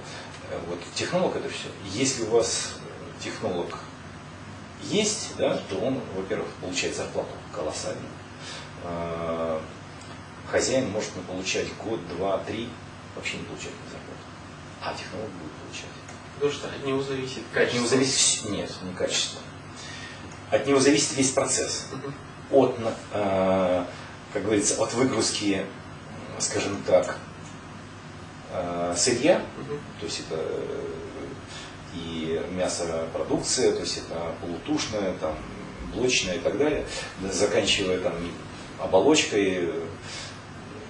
[0.50, 1.68] Э, Вот технолог это все.
[1.84, 2.74] Если у вас
[3.22, 3.78] технолог
[4.82, 8.06] есть, да, то он, во-первых, получает зарплату колоссальную.
[8.84, 9.60] Э,
[10.50, 12.68] Хозяин может получать год, два, три,
[13.14, 14.20] вообще не получать зарплату.
[14.82, 15.90] А технолог будет получать.
[16.34, 17.76] Потому что от него зависит От качество.
[17.78, 19.40] него зависит нет, не качество.
[20.50, 21.86] От него зависит весь процесс.
[22.50, 22.76] От
[23.12, 23.84] э,
[24.32, 25.64] как говорится, от выгрузки,
[26.38, 27.16] скажем так,
[28.52, 29.42] э, сырья,
[29.98, 30.86] то есть это э,
[31.94, 35.36] и мясопродукция, то есть это полутушная, там,
[35.92, 36.86] блочная и так далее,
[37.20, 38.14] да, заканчивая там
[38.78, 39.86] оболочкой э,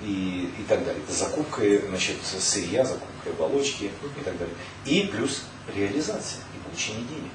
[0.02, 1.02] и, и так далее.
[1.02, 4.54] Это закупкой значит, сырья, закупкой оболочки и так далее.
[4.84, 5.44] И плюс
[5.74, 7.32] реализация и получение денег.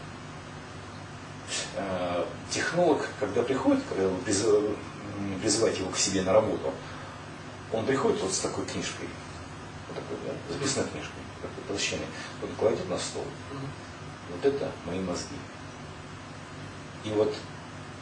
[1.76, 6.74] Э, Технолог, когда приходит, когда вы приз- м, призываете его к себе на работу,
[7.74, 9.10] он приходит вот с такой книжкой,
[9.90, 12.06] вот такой, да, записной книжкой, такой толщиной,
[12.42, 13.26] вот кладет на стол.
[14.30, 15.36] Вот это мои мозги.
[17.04, 17.36] И вот,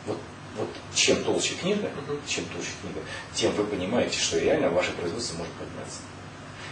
[0.06, 0.20] вот,
[0.58, 1.90] вот чем толще книга,
[2.28, 3.00] чем толще книга,
[3.34, 6.00] тем вы понимаете, что реально ваше производство может подняться.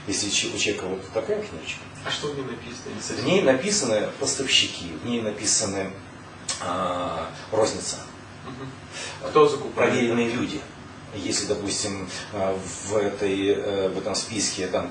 [0.08, 3.22] Если у человека вот такая книжечка, А что в ней написано?
[3.22, 5.92] В ней написаны поставщики, в ней написаны
[6.64, 7.98] а, розница,
[8.46, 9.30] Мгм.
[9.30, 9.92] Кто закупает?
[9.92, 10.60] проверенные люди.
[11.16, 14.90] Если, допустим, а, в, этой, э, в этом списке там,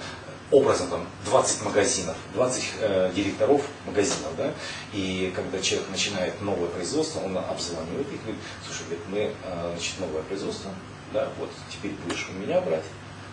[0.50, 4.52] образно там 20 магазинов, 20 э, директоров магазинов, да,
[4.92, 10.00] и когда человек начинает новое производство, он обзванивает их, говорит, слушай, говорит, мы, э, значит,
[10.00, 10.70] новое производство,
[11.12, 12.84] да, вот теперь будешь у меня брать,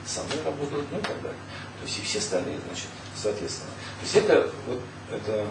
[0.06, 1.39] со мной работать, ну и так далее.
[1.80, 3.71] То есть и все остальные, значит, соответственно.
[4.00, 5.45] То есть это вот это,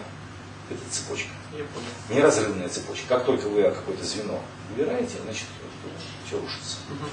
[0.69, 1.29] это цепочка.
[2.09, 3.07] Неразрывная цепочка.
[3.07, 5.45] Как только вы какое-то звено выбираете, значит,
[6.25, 6.77] все рушится.
[6.89, 7.09] Мгм.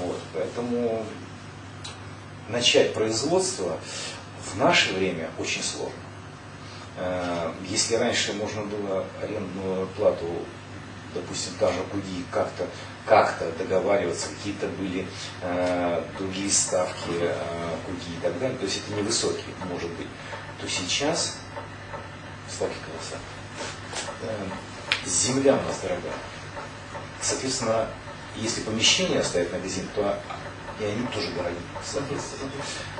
[0.00, 1.06] Вот, поэтому
[2.48, 3.78] начать производство
[4.44, 5.94] в наше время очень сложно.
[6.96, 10.26] Э, Если раньше можно было арендную плату,
[11.14, 12.66] допустим, та же Куди, как-то
[13.06, 15.06] как-то договариваться, какие-то были
[15.40, 17.34] э, другие ставки э,
[17.86, 20.08] Куди и так далее, то есть это невысокие, может быть,
[20.60, 21.38] то сейчас
[22.50, 23.37] ставки колоссальные.
[24.22, 24.46] Э,
[25.06, 26.12] Земля у нас дорогая.
[27.20, 27.86] Соответственно,
[28.36, 30.18] если помещение оставить на магазин, то
[30.80, 32.50] и они тоже дорогие, соответственно.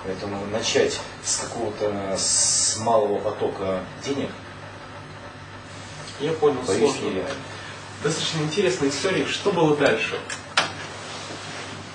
[0.04, 4.30] Поэтому начать с какого-то с малого потока денег,
[6.20, 7.04] Я понял, боюсь, сложно.
[7.10, 7.34] нереально.
[8.02, 9.26] Достаточно интересная история.
[9.26, 10.18] Что было дальше?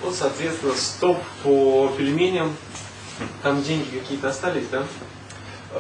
[0.02, 2.56] Вот, соответственно, стоп по пельменям.
[3.42, 4.86] Там деньги какие-то остались, да?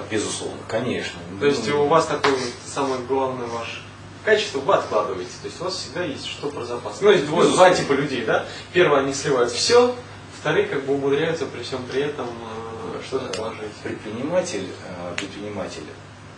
[0.10, 1.20] Безусловно, конечно.
[1.40, 3.82] То есть у вас такое самое главное ваше
[4.24, 5.32] качество вы откладываете.
[5.42, 7.02] То есть у вас всегда есть что про запас.
[7.02, 8.46] Ну, есть двое, два типа людей, да?
[8.72, 9.96] Первые, они сливают все,
[10.40, 13.72] вторые как бы умудряются при всем при этом э, что-то положить.
[13.84, 15.84] предприниматель, э, предприниматель,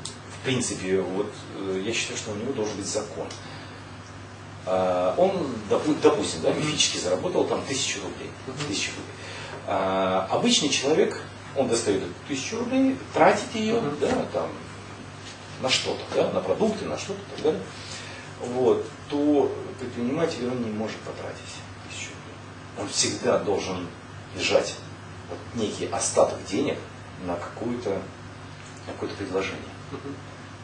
[0.03, 3.27] в принципе, вот э, я считаю, что у него должен быть закон.
[4.67, 5.31] Он,
[5.69, 8.31] допу- допустим, да, мифически заработал там тысячу рублей.
[8.67, 9.75] Тысячу рублей.
[10.31, 11.21] Обычный человек,
[11.55, 13.99] он достает эту тысячу рублей, тратит ее, Мгм.
[13.99, 14.49] да, там,
[15.61, 17.61] на что-то, да, на продукты, на что-то и так далее.
[18.41, 21.55] Вот, то предприниматель он не может потратить
[21.89, 22.35] тысячу рублей.
[22.79, 23.87] Он всегда должен
[24.35, 24.75] держать
[25.29, 26.77] вот некий остаток денег
[27.25, 28.01] на какую-то
[28.87, 29.61] на какое-то предложение.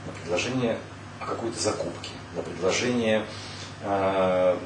[0.06, 0.78] На предложение
[1.20, 3.26] о какой-то закупке, на предложение
[3.82, 4.58] э,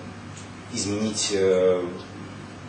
[0.74, 1.86] изменить э,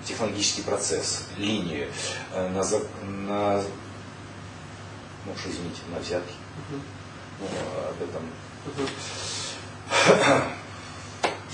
[0.07, 1.88] технологический процесс, линию,
[2.33, 3.62] э, на, за- на
[5.27, 6.33] ну уж извините, на взятки.
[6.71, 6.83] Мгм.
[7.40, 7.47] Ну,
[7.90, 8.23] об этом.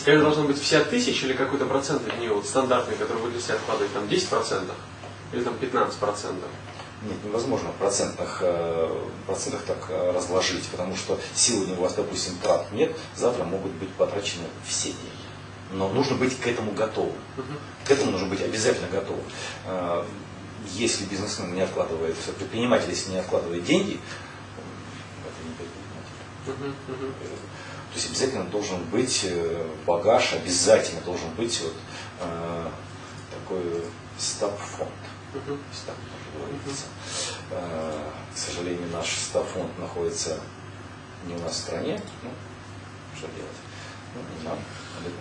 [0.05, 3.41] Это должна быть вся тысяча или какой-то процент от нее, вот стандартный, который вы для
[3.41, 4.71] себя откладываете, там 10%
[5.33, 6.35] или там 15%?
[7.03, 12.37] Нет, невозможно в процентных, э, процентах так э, разложить, потому что сегодня у вас, допустим,
[12.39, 15.23] трат нет, завтра могут быть потрачены все деньги.
[15.73, 17.17] Но нужно быть к этому готовым.
[17.85, 19.25] К этому нужно быть обязательно готовым.
[19.67, 20.05] Э,
[20.75, 23.99] Если бизнесмен не откладывает, предприниматель, если не откладывает деньги,
[25.25, 27.13] это не предприниматель.
[27.93, 31.75] То есть обязательно должен быть э, багаж, обязательно должен быть вот
[32.21, 32.69] э,
[33.31, 33.83] такой
[34.19, 34.91] стаб-фонд.
[36.35, 36.85] Говорится.
[37.51, 40.39] Э, К сожалению, наш стаб-фонд находится
[41.27, 42.01] не у нас в стране.
[42.23, 42.31] Ну,
[43.17, 43.59] что делать?
[44.15, 44.59] Ну, не нам.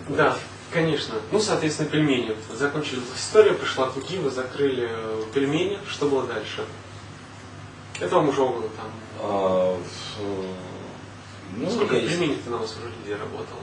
[0.08, 0.36] Да,
[0.72, 1.14] конечно.
[1.30, 2.36] Ну, соответственно, пельмени.
[2.54, 5.78] Закончили история, пришла Куки, вы закрыли э, пельмени.
[5.88, 6.64] Что было дальше?
[8.00, 8.90] Это вам уже около там.
[9.20, 9.78] А,
[11.56, 13.60] ну, Сколько я- пельменей-то на вас уже людей работало?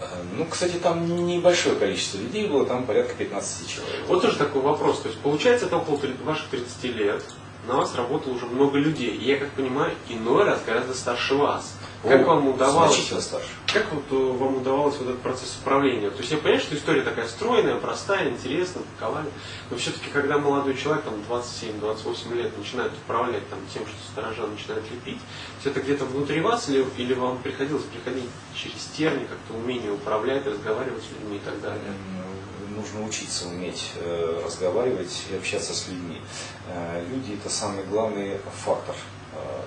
[0.00, 4.00] Э, Ну, кстати, там небольшое количество людей было, там порядка 15 человек.
[4.08, 5.00] Вот тоже такой вопрос.
[5.02, 7.22] То есть, получается, это около ваших 30 лет.
[7.68, 9.10] На вас работало уже много людей.
[9.10, 11.74] И я как понимаю, иной раз гораздо старше вас.
[12.02, 12.92] Как вам удавалось?
[12.94, 13.48] Значительно старше.
[13.72, 16.10] Как вот э, вам удавалось вот этот процесс управления?
[16.10, 19.26] То есть я понимаю, что история такая стройная, простая, интересная, паковая,
[19.70, 24.82] но все-таки, когда молодой человек, там 27-28 лет, начинает управлять там, тем, что сторожа начинает
[24.90, 25.20] лепить,
[25.60, 30.44] все это где-то внутри вас или, или вам приходилось приходить через терни, как-то умение управлять,
[30.44, 31.80] разговаривать с людьми и так далее?
[31.86, 36.20] М, нужно учиться уметь э, разговаривать и общаться с людьми.
[36.66, 38.96] Э, люди это самый главный фактор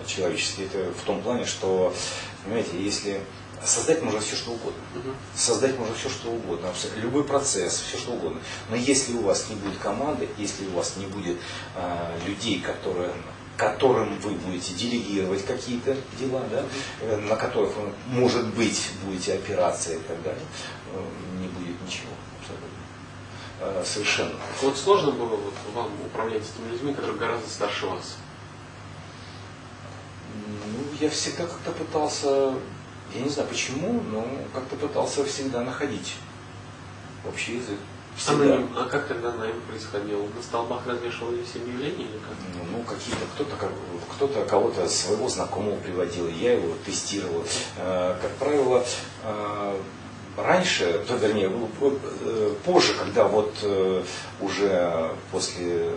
[0.06, 0.64] человеческий.
[0.66, 1.94] Это в том плане, что,
[2.44, 3.22] понимаете, если
[3.64, 4.80] создать можно все что угодно.
[5.34, 8.40] Создать можно все что угодно, любой процесс, все что угодно.
[8.70, 11.38] Но если у вас не будет команды, если у вас не будет
[11.76, 13.12] э, людей, которые
[13.58, 16.64] которым вы будете делегировать какие-то дела, да,
[17.02, 20.44] э, на которых вы, может быть, будете опираться и так далее,
[20.94, 21.02] э,
[21.40, 22.12] не будет ничего
[22.42, 22.68] абсолютно.
[23.62, 24.36] Э, Совершенно.
[24.62, 28.18] Вот сложно было вот вам управлять этими людьми, которые гораздо старше вас?
[30.36, 32.54] Ну, я всегда как-то пытался,
[33.14, 36.16] я не знаю почему, но как-то пытался всегда находить
[37.28, 37.78] общий язык.
[37.80, 38.46] А, Всегда.
[38.46, 40.20] найм- а как тогда найм происходил?
[40.36, 42.38] На столбах развешивались объявления или как?
[42.56, 43.56] Ну, ну, какие-то, кто-то,
[44.16, 47.44] кто-то кого-то своего знакомого приводил, я его тестировал.
[47.78, 48.86] Э, Как правило,
[49.26, 49.80] э,
[50.38, 54.04] раньше, то, вернее, э, позже, когда вот э,
[54.40, 55.92] уже после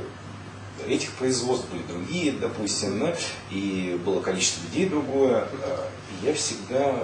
[0.86, 3.16] этих производств были другие, допустим, да,
[3.50, 5.88] и было количество людей другое, э,
[6.22, 6.94] я всегда,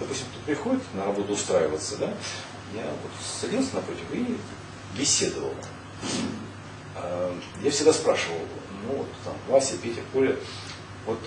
[0.00, 2.14] допустим, кто приходит на работу устраиваться, да,
[2.74, 4.36] я вот садился напротив и
[4.98, 5.54] беседовал.
[6.94, 8.38] А, Я всегда спрашивал,
[8.86, 10.36] ну вот там Вася, Петя, Коля,
[11.06, 11.18] вот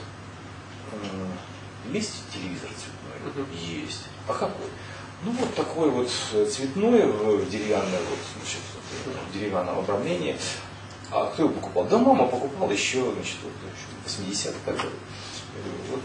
[0.92, 3.46] м, есть телевизор цветной?
[3.56, 4.04] Есть.
[4.28, 4.68] А какой?
[5.24, 8.62] Ну вот такой вот э, цветной, в в деревянной вот, значит,
[9.30, 10.38] в деревянном обрамлении.
[11.12, 11.86] А кто его покупал?
[11.86, 14.92] Да мама покупала еще, значит, вот, еще 80-х так далее.
[15.56, 16.02] Я говорю, вот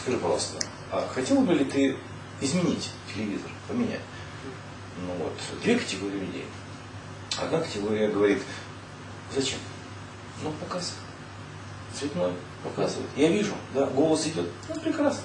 [0.00, 0.58] скажи, пожалуйста,
[0.90, 1.96] а хотел бы ли ты
[2.40, 4.00] изменить телевизор, поменять?
[5.06, 6.46] Ну вот, две категории людей.
[7.38, 8.42] Одна категория говорит,
[9.34, 9.58] зачем?
[10.42, 10.98] Ну, показывай.
[11.98, 13.08] Цветной показывает.
[13.16, 14.48] Я вижу, да, голос идет.
[14.68, 15.22] Ну, прекрасно.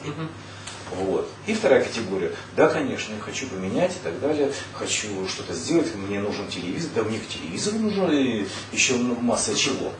[0.92, 1.30] Вот.
[1.48, 2.32] И вторая категория.
[2.56, 4.52] Да, конечно, я хочу поменять и так далее.
[4.74, 5.94] Хочу что-то сделать.
[5.96, 6.92] Мне нужен телевизор.
[6.96, 9.92] Да мне телевизор нужен и еще масса чего.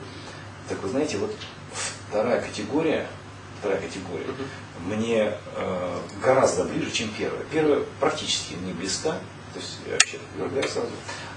[0.70, 1.36] Так вы знаете, вот
[2.10, 3.08] вторая категория,
[3.60, 4.26] вторая категория,
[4.86, 7.44] мне э, гораздо ближе, чем первая.
[7.52, 9.12] Первая практически не близка,
[9.54, 10.90] то есть я вообще предлагаю сразу.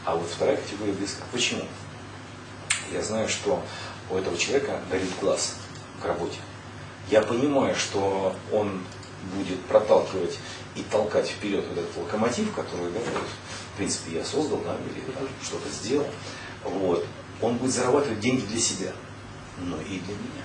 [0.05, 1.23] А вот вторая категория близка.
[1.33, 1.63] Почему?
[2.93, 3.63] Я знаю, что
[4.11, 5.57] у этого человека горит глаз
[6.01, 6.39] к работе.
[7.11, 8.83] Я понимаю, что он
[9.35, 10.39] будет проталкивать
[10.75, 13.29] и толкать вперед вот этот локомотив, который, да, вот,
[13.75, 16.07] в принципе, я создал, да, или там что-то сделал.
[16.65, 17.07] Вот.
[17.41, 18.93] Он будет зарабатывать деньги для себя,
[19.59, 20.45] но и для меня.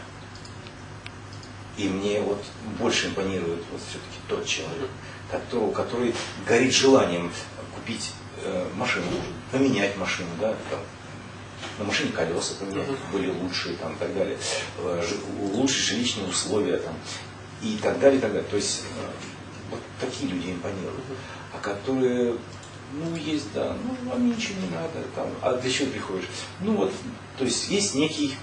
[1.77, 2.43] И мне вот
[2.79, 4.89] больше импонирует вот все-таки тот человек,
[5.31, 6.13] которого, который
[6.47, 7.31] горит желанием
[7.73, 8.11] купить
[8.43, 9.07] э, машину,
[9.51, 10.79] поменять машину, да, там,
[11.79, 14.37] на машине колеса поменять, были лучшие там, и так далее,
[14.77, 15.03] э,
[15.39, 16.93] лучшие жилищные условия там,
[17.63, 18.47] и так далее, и так далее.
[18.49, 19.11] То есть э,
[19.71, 21.03] вот такие люди импонируют.
[21.53, 22.35] А которые,
[22.93, 26.27] ну, есть, да, ну, вам ничего не надо, там, а для чего приходишь?
[26.59, 26.93] Ну, вот,
[27.37, 28.35] то есть есть некий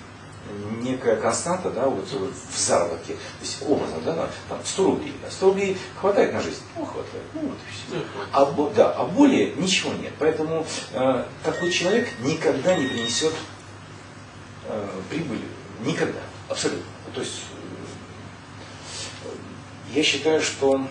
[0.83, 5.47] некая константа, да, вот в заработке, то есть образно, да, там 100 рублей, да, 100
[5.47, 8.05] рублей хватает на жизнь, ну хватает, ну вот и все.
[8.33, 10.13] А, да, а более ничего нет.
[10.19, 13.35] Поэтому э, такой человек никогда не принесет
[14.67, 15.45] э, прибыли.
[15.85, 16.21] Никогда.
[16.49, 16.85] Абсолютно.
[17.15, 17.43] То есть
[19.95, 20.87] я считаю, что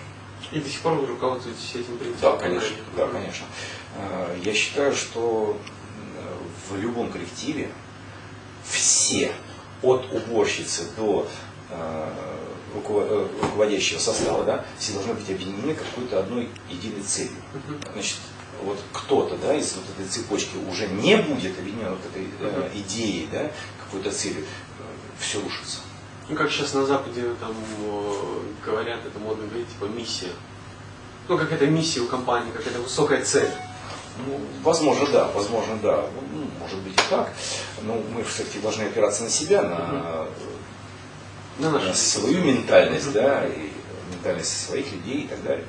[0.51, 2.31] И до сих пор вы руководствуетесь этим принципом?
[2.31, 3.45] да, конечно, да, конечно.
[3.95, 5.57] Э, Я считаю, что
[6.17, 6.33] э,
[6.69, 7.69] в любом коллективе
[8.63, 9.31] все,
[9.81, 11.27] от уборщицы до
[11.69, 12.09] э,
[12.75, 17.35] руково- руководящего состава, да, все должны быть объединены какой-то одной единой целью.
[17.93, 18.17] Значит,
[18.63, 23.27] вот кто-то да, из вот этой цепочки уже не будет объединен вот этой э, идеей,
[23.31, 23.51] да,
[23.85, 24.45] какой-то целью,
[25.19, 25.79] все рушится.
[26.29, 27.51] Ну, как сейчас на Западе там
[27.83, 28.13] э,
[28.65, 30.29] говорят, это модно говорить, типа миссия.
[31.27, 33.49] Ну, какая-то миссия у компании, какая-то высокая цель.
[34.25, 36.05] Ну, возможно, да, возможно, да.
[36.33, 37.31] Ну, может быть и так.
[37.83, 40.27] Но мы все-таки должны опираться на себя, на,
[41.59, 43.71] На на нашу свою ментальность, да, и
[44.11, 45.65] ментальность своих людей и так далее.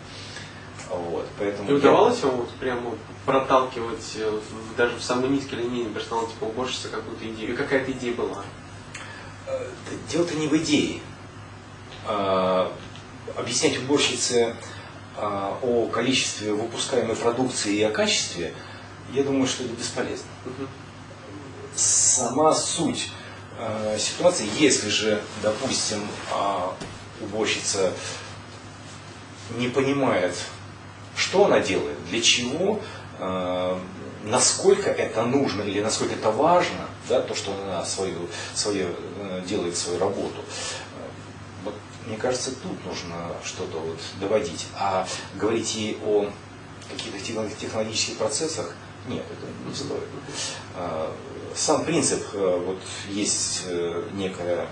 [0.90, 2.92] Вот, поэтому я- удавалось вам вот прямо
[3.24, 4.40] проталкивать э,
[4.76, 7.56] даже в самый низкий линейный персонал, типа уборщица, какую-то идею?
[7.56, 8.44] Какая-то идея была?
[10.10, 11.00] Дело-то не в идее.
[12.06, 12.72] А,
[13.36, 14.56] Объяснять уборщице
[15.16, 18.54] а, о количестве выпускаемой продукции и о качестве,
[19.12, 20.26] я думаю, что это бесполезно.
[21.74, 23.10] Сама суть
[23.58, 26.00] э, ситуации, если же, допустим,
[26.32, 26.74] а,
[27.20, 27.92] уборщица
[29.56, 30.36] не понимает,
[31.16, 32.80] что она делает, для чего,
[34.24, 38.94] насколько это нужно или насколько это важно, да, то, что она свою, э,
[39.46, 40.40] делает свою работу.
[40.40, 41.08] Э,
[41.64, 41.74] Вот,
[42.06, 43.14] мне кажется, тут нужно
[43.44, 44.66] что-то вот доводить.
[44.78, 46.30] А говорить ей о
[46.90, 48.74] каких-то техно- технологических процессах,
[49.08, 50.02] Нет, это не стоит.
[50.76, 51.14] А,
[51.54, 54.68] Сам принцип, э, вот есть э, некое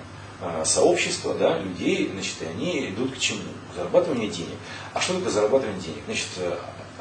[0.65, 3.41] сообщество да, людей, значит, и они идут к чему?
[3.73, 4.55] К зарабатыванию денег.
[4.95, 6.03] А что такое зарабатывание денег?
[6.07, 6.57] Значит, э,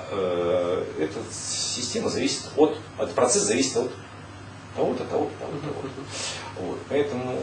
[0.09, 3.91] э, эта система зависит от, от процесс зависит от
[4.75, 5.89] того-то, того-то, того-то, того-то.
[6.60, 6.80] Вот.
[6.89, 7.39] Поэтому,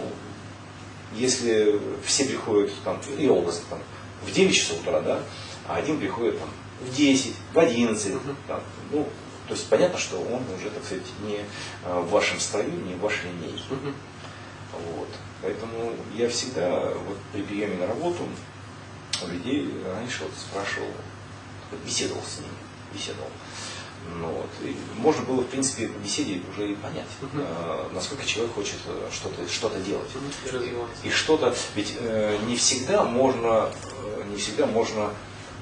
[1.14, 3.78] если все приходят там, и образно, там,
[4.26, 5.20] в 9 часов утра, да,
[5.66, 6.48] а один приходит там,
[6.80, 8.12] в 10, в 11,
[8.46, 8.60] там,
[8.90, 9.08] ну,
[9.46, 11.40] то есть понятно, что он уже, так сказать, не
[11.84, 13.62] э, в вашем строю, не в вашей линейке.
[14.72, 15.08] Вот.
[15.42, 18.26] Поэтому я всегда вот, при приеме на работу
[19.22, 20.88] у людей раньше вот спрашивал,
[21.84, 22.56] беседовал с ними,
[22.92, 23.28] беседовал.
[24.20, 24.50] Ну, вот.
[24.62, 27.42] И можно было, в принципе, по беседе уже и понять, Мгм.
[27.42, 30.08] э, насколько человек хочет э, что-то что делать.
[31.02, 31.08] И.
[31.08, 33.70] И что-то, ведь э, не всегда можно,
[34.02, 35.10] э, не всегда можно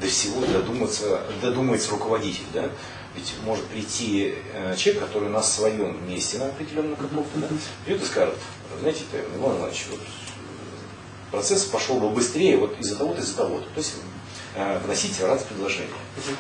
[0.01, 2.69] до всего додуматься, додумается руководитель, да?
[3.15, 7.47] Ведь может прийти э, человек, который на своем месте, на определенном каком-то, да,
[7.85, 8.35] придет и скажет,
[8.81, 9.03] знаете,
[9.37, 13.67] Иван Иванович, вот, э, процесс пошел бы быстрее вот из-за того-то, из-за того-то.
[13.67, 13.95] То есть
[14.85, 15.89] вносить раз предложение.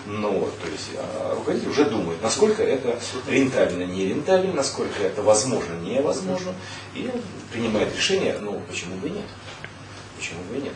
[0.07, 5.23] Но, вот, то есть а руководитель уже думает, насколько это рентабельно, не рентабельно, насколько это
[5.23, 6.55] возможно, невозможно,
[6.95, 7.11] и
[7.51, 9.25] принимает решение, ну, почему бы и нет.
[10.19, 10.75] Почему бы и нет.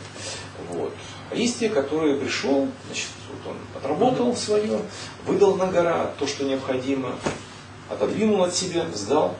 [0.69, 0.93] Вот.
[1.29, 4.81] А есть те, которые пришел, значит, вот он отработал свое,
[5.25, 7.15] выдал на гора то, что необходимо,
[7.89, 9.35] отодвинул от себя, сдал,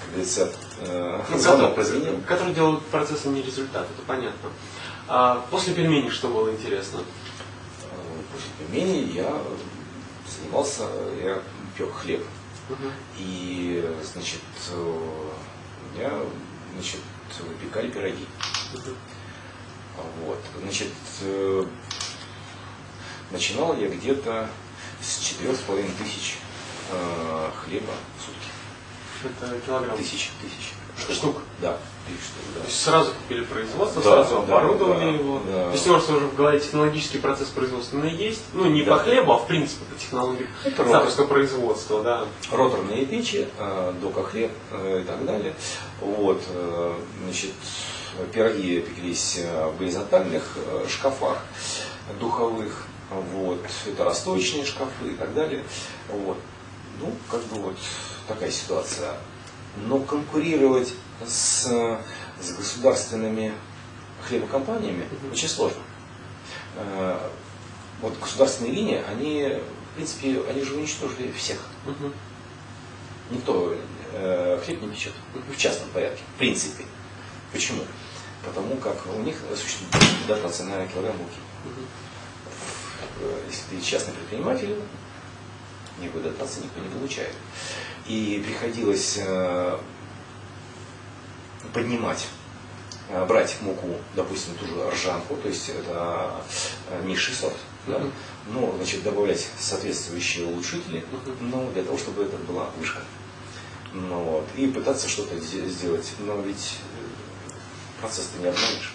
[0.00, 2.20] как говорится, э, Ну, который, прозвенел.
[2.26, 4.50] который делает процесс, а не результат, это понятно.
[5.12, 7.00] А после пельменей что было интересно?
[7.00, 9.42] Э, После пельменей я
[10.28, 10.88] занимался,
[11.20, 11.42] я
[11.76, 12.24] пек хлеб.
[13.18, 14.40] И, значит,
[14.70, 15.30] э,
[15.98, 16.16] я,
[16.74, 17.00] значит,
[17.40, 18.24] выпекали пироги.
[20.24, 20.38] Вот.
[20.62, 20.92] Значит,
[21.22, 21.66] э,
[23.32, 24.48] начинал я где-то
[25.02, 26.36] с четырех с половиной тысяч
[26.92, 28.48] э, хлеба в сутки.
[29.24, 29.96] Это килограмм.
[29.98, 30.74] Тысяч, тысяч.
[31.00, 31.16] Штук?
[31.16, 31.72] Штук, да.
[31.72, 35.40] То есть сразу купили производство, Да, сразу да, оборудовали да, его.
[35.46, 35.66] да.
[35.66, 38.42] То есть у вас уже в голове технологический процесс производственный есть.
[38.52, 38.96] Ну, не Да.
[38.96, 42.24] по хлебу, а в принципе по технологии Это запуска производства, да.
[42.50, 45.54] роторные печи, э, докохлеб э, и так далее.
[46.00, 46.94] Вот, э,
[47.24, 47.52] значит,
[48.32, 51.38] пироги пеклись э, в горизонтальных э, шкафах
[52.18, 52.86] духовых.
[53.32, 55.64] Вот, это расточные шкафы и так далее.
[56.08, 56.36] Вот.
[57.00, 57.76] Ну, как бы вот
[58.28, 59.14] такая ситуация.
[59.76, 60.92] Но конкурировать
[61.26, 61.64] с,
[62.40, 63.52] с государственными
[64.26, 65.80] хлебокомпаниями очень сложно.
[66.76, 67.18] Э,
[68.02, 69.60] Вот государственные линии, они,
[69.92, 71.58] в принципе, они же уничтожили всех.
[73.30, 73.74] Никто
[74.12, 76.84] э, хлеб не печет в частном порядке, в принципе.
[77.52, 77.82] Почему?
[78.44, 79.92] Потому как у них существует
[80.26, 81.38] дотация на килограмм муки.
[83.20, 84.74] Э, Если ты частный предприниматель,
[86.00, 87.34] никакой дотации никто не получает.
[88.06, 89.78] И приходилось э,
[91.72, 92.26] поднимать,
[93.08, 96.42] э, брать муку, допустим, ту же ржанку, то есть это
[96.90, 98.12] э, низший сорт, да, Мгм.
[98.52, 101.50] но, значит, добавлять соответствующие улучшители, Мгм.
[101.50, 103.00] ну, для того, чтобы это была вышка.
[103.92, 106.12] Ну, вот, и пытаться что-то де- сделать.
[106.20, 106.78] Но ведь
[108.00, 108.94] процесс ты не обновишь.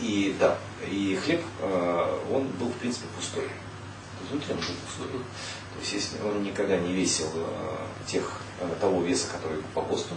[0.00, 0.28] И.
[0.30, 0.58] И да,
[0.88, 3.44] и хлеб, э, он был, в принципе, пустой.
[3.44, 5.08] То есть внутри он был пустой.
[5.20, 10.14] То есть если он никогда не весил э, тех, э, того веса, который по ГОСТу,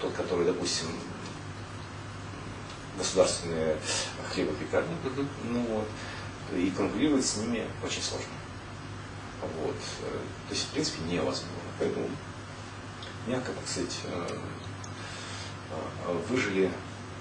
[0.00, 0.88] тот, который, допустим,
[2.98, 3.76] государственные
[4.32, 4.94] хлебопекарни,
[5.44, 5.88] ну вот,
[6.54, 8.26] и конкурировать с ними очень сложно.
[9.40, 9.76] Вот.
[10.02, 10.18] э,
[10.48, 11.48] То есть, в принципе, невозможно.
[11.78, 12.08] Поэтому
[13.26, 14.38] мягко, так сказать, э,
[16.28, 16.70] выжили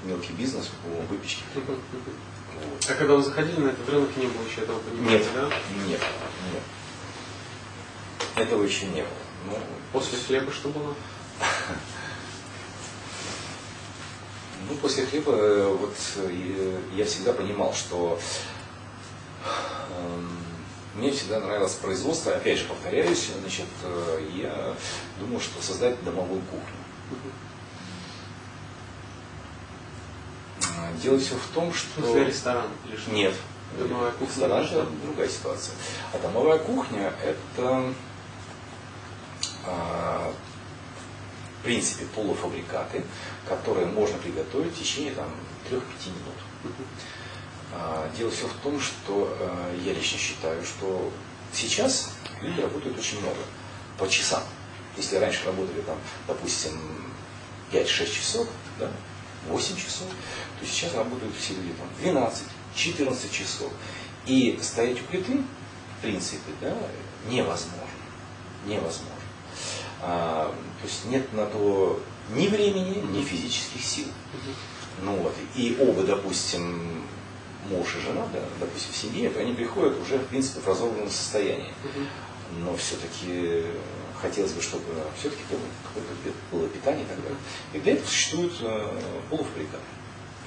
[0.04, 1.44] мелкий бизнес по выпечке.
[1.66, 2.90] Вот.
[2.90, 5.50] А когда вы заходили на этот рынок, не было еще этого понимания, Нет, да?
[5.88, 6.02] нет,
[6.54, 6.64] нет.
[8.36, 9.21] Этого еще не было.
[9.46, 9.58] Ну,
[9.92, 10.96] После хлеба что было?
[14.70, 18.20] Ну, после хлеба э, вот э, я всегда понимал, что
[19.44, 20.38] эм,
[20.96, 22.34] мне всегда нравилось производство.
[22.34, 24.76] Опять же, повторяюсь, значит, э, я
[25.20, 26.76] думал, что создать домовую кухню.
[31.02, 32.02] Дело все в том, что...
[32.02, 33.12] смысле ресторан или что?
[33.12, 33.34] Нет.
[33.78, 34.28] Домовая кухня.
[34.28, 35.76] Ресторан это другая ситуация.
[36.14, 37.94] А домовая кухня это
[39.66, 43.04] в принципе полуфабрикаты,
[43.48, 45.30] которые можно приготовить в течение там,
[45.70, 46.76] 3-5 минут.
[47.74, 51.12] А, Дело все в том, что э, я лично считаю, что
[51.54, 53.38] сейчас люди работают очень много,
[53.98, 54.44] по часам.
[54.98, 55.98] Если раньше работали там,
[56.28, 56.72] допустим,
[57.72, 58.48] 5-6 часов,
[58.80, 58.92] да,
[59.48, 60.08] 8 часов,
[60.60, 62.32] то сейчас работают все люди там
[62.76, 63.72] 12-14 часов.
[64.26, 65.38] И стоять у плиты,
[65.98, 66.76] в принципе, да,
[67.28, 67.88] невозможно.
[68.66, 69.21] невозможно.
[70.02, 72.02] А, то есть нет на то
[72.34, 74.08] ни времени, ни физических сил.
[75.04, 77.04] Ну вот, и оба, допустим,
[77.70, 81.10] муж и жена, да, допустим, в семье, то они приходят уже, в принципе, в разобранном
[81.10, 81.74] состоянии.
[82.60, 83.66] Но все-таки
[84.22, 84.84] хотелось бы, чтобы
[85.18, 87.38] все-таки было какое-то было питание и так далее.
[87.74, 89.84] И для этого существуют э, полуфабрикаты,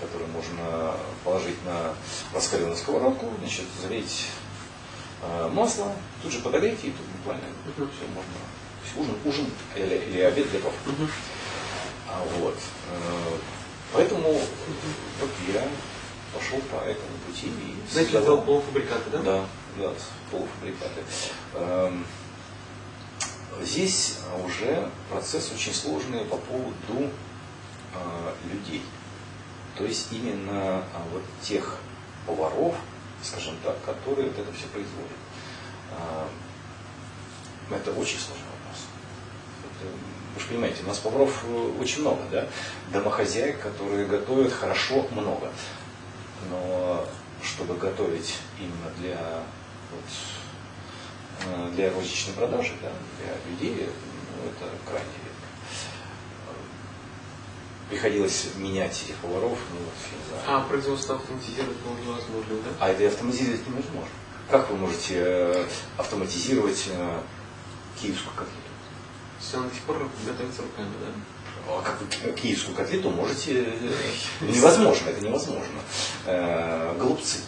[0.00, 0.94] которые можно
[1.24, 1.94] положить на
[2.32, 4.26] раскаленную сковородку, значит, залить
[5.22, 5.92] э, масло,
[6.22, 7.44] тут же подогреть, и тут буквально
[7.74, 8.32] все можно.
[8.97, 10.72] Ужин, ужин или, или обед готов.
[12.09, 12.55] А вот.
[12.90, 13.36] э,
[13.92, 15.66] Поэтому вот я
[16.32, 19.18] пошел по этому пути и Знаете, создавал- это полуфабрикаты, да?
[19.22, 19.45] да,
[19.78, 19.92] да,
[20.30, 21.03] полуфабрикаты.
[21.55, 22.05] Эм,
[23.62, 26.74] Здесь уже процесс очень сложный по поводу
[27.95, 28.82] э, людей.
[29.78, 31.78] То есть именно а, вот тех
[32.26, 32.74] поваров,
[33.22, 35.11] скажем так, которые вот это все производят.
[35.92, 36.28] А,
[37.70, 38.18] Это очень.
[38.18, 38.34] Это,
[40.35, 42.49] вы же понимаете, у нас поваров э, очень много, да?
[42.93, 45.51] Домохозяек, которые готовят хорошо, много.
[46.51, 47.07] Но
[47.43, 49.43] чтобы готовить именно для,
[49.93, 50.05] вот,
[51.47, 55.35] э, для розничной продажи, да, для людей, ну, это крайне редко.
[57.91, 60.43] Приходилось менять этих поваров, ну, вот, не знаю.
[60.47, 62.70] А производство автоматизировать было невозможно, да?
[62.81, 64.09] А это и автоматизировать невозможно.
[64.51, 65.66] Как вы можете э,
[65.97, 67.20] автоматизировать э,
[68.01, 68.64] киевскую котлету?
[69.41, 71.12] Все до сих пор готовится руками, да?
[71.66, 73.64] А как киевскую котлету можете...
[73.64, 73.93] э,
[74.43, 75.80] Невозможно, это невозможно.
[76.26, 77.39] Э, Голубцы.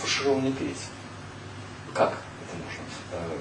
[0.00, 0.78] Фаршированный перец.
[1.94, 2.82] Как это можно?
[3.12, 3.38] Э,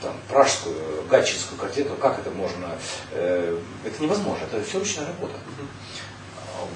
[0.00, 2.70] Там, пражскую, гатчинскую котлету, как это можно?
[3.12, 5.34] Э, Это невозможно, это все ручная работа.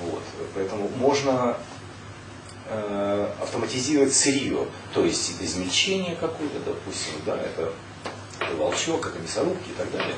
[0.03, 0.23] Вот.
[0.55, 1.57] Поэтому можно
[3.41, 7.73] автоматизировать сырье, то есть измельчение какое-то, допустим, да, это
[8.55, 10.15] волчок, это мясорубки и так далее.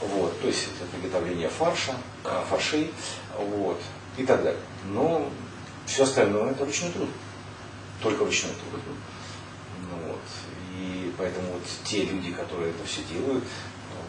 [0.00, 1.94] Вот, то есть это приготовление фарша,
[2.24, 2.92] а, фаршей,
[3.36, 3.80] вот,
[4.16, 4.60] и так далее.
[4.86, 5.30] Но
[5.86, 7.08] все остальное это ручной труд.
[8.02, 8.80] Только ручной труд.
[9.90, 10.20] Ну, вот.
[10.78, 13.44] И поэтому вот те люди, которые это все делают,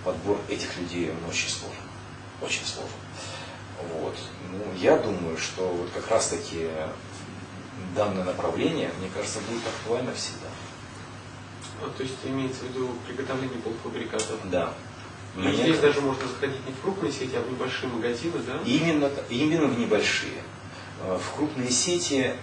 [0.04, 1.84] подбор этих людей он очень сложен.
[2.42, 2.90] Очень сложен.
[3.94, 4.16] Вот.
[4.52, 6.70] Ну, я думаю, что вот как раз таки
[7.96, 10.48] данное направление, мне кажется, будет актуально всегда.
[11.84, 14.40] А, то есть имеется в виду приготовление полуфабрикатов.
[14.52, 14.74] Да.
[15.36, 18.40] И Мне здесь кажется- даже можно заходить не в крупные сети, а в небольшие магазины,
[18.46, 18.60] да?
[18.66, 20.44] Именно, именно в небольшие.
[21.04, 22.34] Э, В крупные сети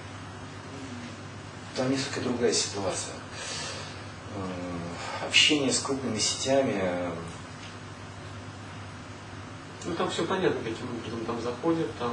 [1.76, 3.14] там несколько другая ситуация.
[4.36, 7.11] Э, Общение с крупными сетями, э,
[9.85, 12.12] Ну там все понятно, каким образом там заходят, там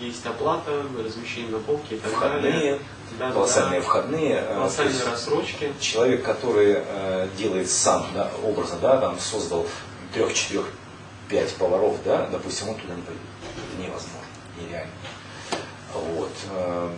[0.00, 2.40] есть оплата, размещение на полке и так далее.
[2.40, 2.78] входные,
[3.18, 3.86] Да, да, колоссальные да.
[3.86, 4.32] входные.
[4.48, 5.72] э, Колоссальные есть рассрочки.
[5.78, 9.66] Человек, который э, делает сам да, образно, да, там создал
[10.14, 10.66] трех, четырех,
[11.28, 13.22] пять поваров, да, допустим, он туда не пойдет.
[13.74, 14.18] Это невозможно,
[14.60, 14.92] нереально.
[15.94, 16.30] Вот.
[16.50, 16.90] э,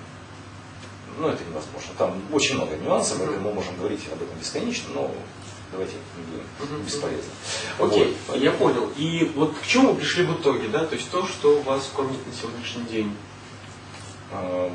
[1.19, 1.91] Ну, это невозможно.
[1.99, 5.11] Там очень много нюансов, это мы можем говорить об этом бесконечно, но
[5.75, 6.85] давайте не будем, Мгм.
[6.87, 7.33] бесполезно.
[7.79, 8.37] Окей, Вот.
[8.37, 8.91] я понял.
[8.97, 10.85] И вот к чему пришли в итоге, да?
[10.87, 13.17] То есть то, что вас кормит на сегодняшний день.
[14.33, 14.71] Э,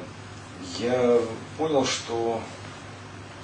[0.78, 1.20] Я
[1.58, 2.42] понял, что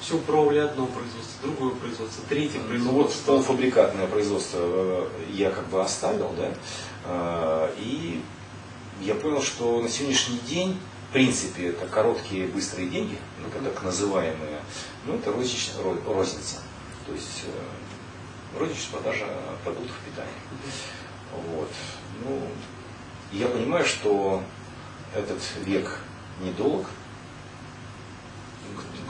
[0.02, 3.26] Все пробовали одно производство, другое производство, третье Ну вот производство.
[3.32, 6.52] полуфабрикатное производство э, я как бы оставил, да,
[7.06, 8.22] э, и
[9.02, 10.78] я понял, что на сегодняшний день,
[11.10, 14.62] в принципе, это короткие быстрые деньги, ну, это так называемые,
[15.08, 16.58] ну, это розничная, ро- розница,
[17.06, 19.28] то есть э, розничная продажа
[19.64, 20.32] продуктов питания.
[21.50, 21.70] Вот.
[22.24, 22.42] Ну,
[23.32, 24.44] я понимаю, что
[25.14, 26.00] этот век
[26.42, 26.88] недолг,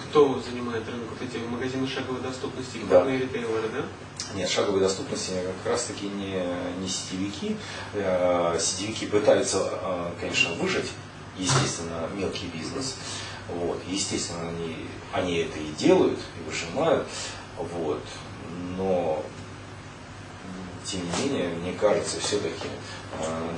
[0.09, 1.07] Кто занимает рынок?
[1.09, 2.99] Вот эти магазины шаговой доступности, Да.
[3.01, 3.85] крупные ритейлеры, да?
[4.33, 5.31] Нет, шаговой доступности
[5.63, 6.41] как раз таки не,
[6.79, 7.57] не сетевики.
[7.93, 10.91] Э, Сетевики пытаются, э, конечно, выжить,
[11.37, 12.95] естественно, мелкий бизнес.
[13.49, 13.81] Вот.
[13.87, 17.05] Естественно, они, они это и делают, и выжимают.
[17.57, 18.03] Вот.
[18.77, 19.23] Но,
[20.83, 22.67] тем не менее, мне кажется, все-таки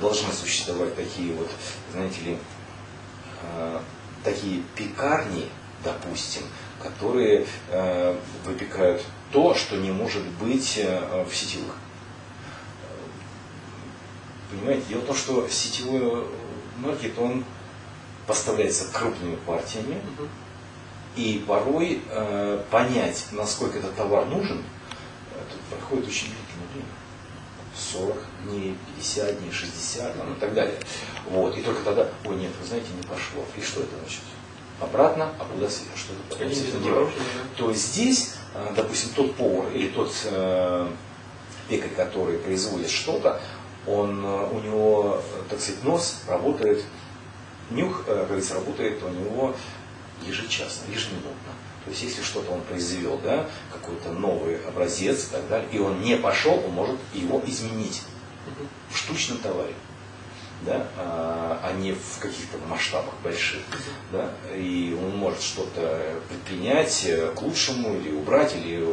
[0.00, 1.50] должны существовать такие вот,
[1.92, 2.38] знаете ли,
[3.42, 3.80] э,
[4.24, 5.48] такие пекарни,
[5.84, 6.42] допустим,
[6.82, 11.74] которые э, выпекают то, что не может быть э, в сетевых.
[14.50, 16.24] Понимаете, дело в том, что сетевой
[16.78, 17.44] маркет, он
[18.26, 20.00] поставляется крупными партиями.
[21.16, 24.62] И порой э, понять, насколько этот товар нужен,
[25.34, 26.88] это проходит очень длительное время.
[27.76, 30.78] 40 дней, 50 дней, 60 там, и так далее.
[31.30, 31.56] Вот.
[31.56, 33.44] И только тогда, ой, нет, вы знаете, не пошло.
[33.56, 34.20] И что это значит?
[34.80, 37.08] обратно, а куда сверху, что-то потом Один с этим без делать.
[37.56, 40.88] То есть здесь, э, допустим, тот повар или тот э,
[41.68, 43.40] пекарь, который производит что-то,
[43.86, 46.84] он, э, у него, э, так сказать, нос работает,
[47.70, 49.54] нюх, как говорится, работает у него
[50.26, 51.52] ежечасно, ежеминутно.
[51.84, 56.00] То есть, если что-то он произвел, да, какой-то новый образец и так далее, и он
[56.02, 58.02] не пошел, он может его изменить
[58.90, 59.74] в штучном товаре,
[60.62, 63.62] да, а, а не в каких-то масштабах больших.
[64.12, 68.84] Да, и он может что-то предпринять э, к лучшему, или убрать, или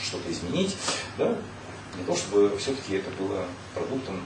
[0.00, 0.76] что-то изменить,
[1.18, 1.36] да,
[1.94, 4.20] для того, чтобы все-таки это было продуктом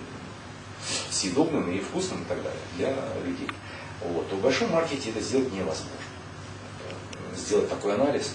[1.10, 2.94] съедобным и вкусным и так далее для
[3.24, 3.48] людей.
[4.00, 4.28] Вот.
[4.28, 6.07] То в большом маркете это сделать невозможно.
[7.38, 8.34] Сделать такой анализ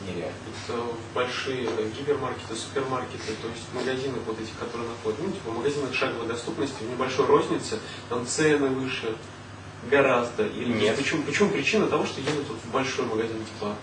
[0.00, 0.34] нереально.
[0.68, 0.78] Это
[1.14, 1.66] большие
[1.98, 6.90] гипермаркеты, супермаркеты, то есть магазины вот эти, которые находят, ну, типа магазины шаговой доступности, в
[6.90, 7.78] небольшой рознице,
[8.08, 9.16] там цены выше
[9.90, 10.46] гораздо.
[10.46, 10.96] Или Нет.
[10.96, 13.74] Почему, почему причина того, что едут вот в большой магазин, типа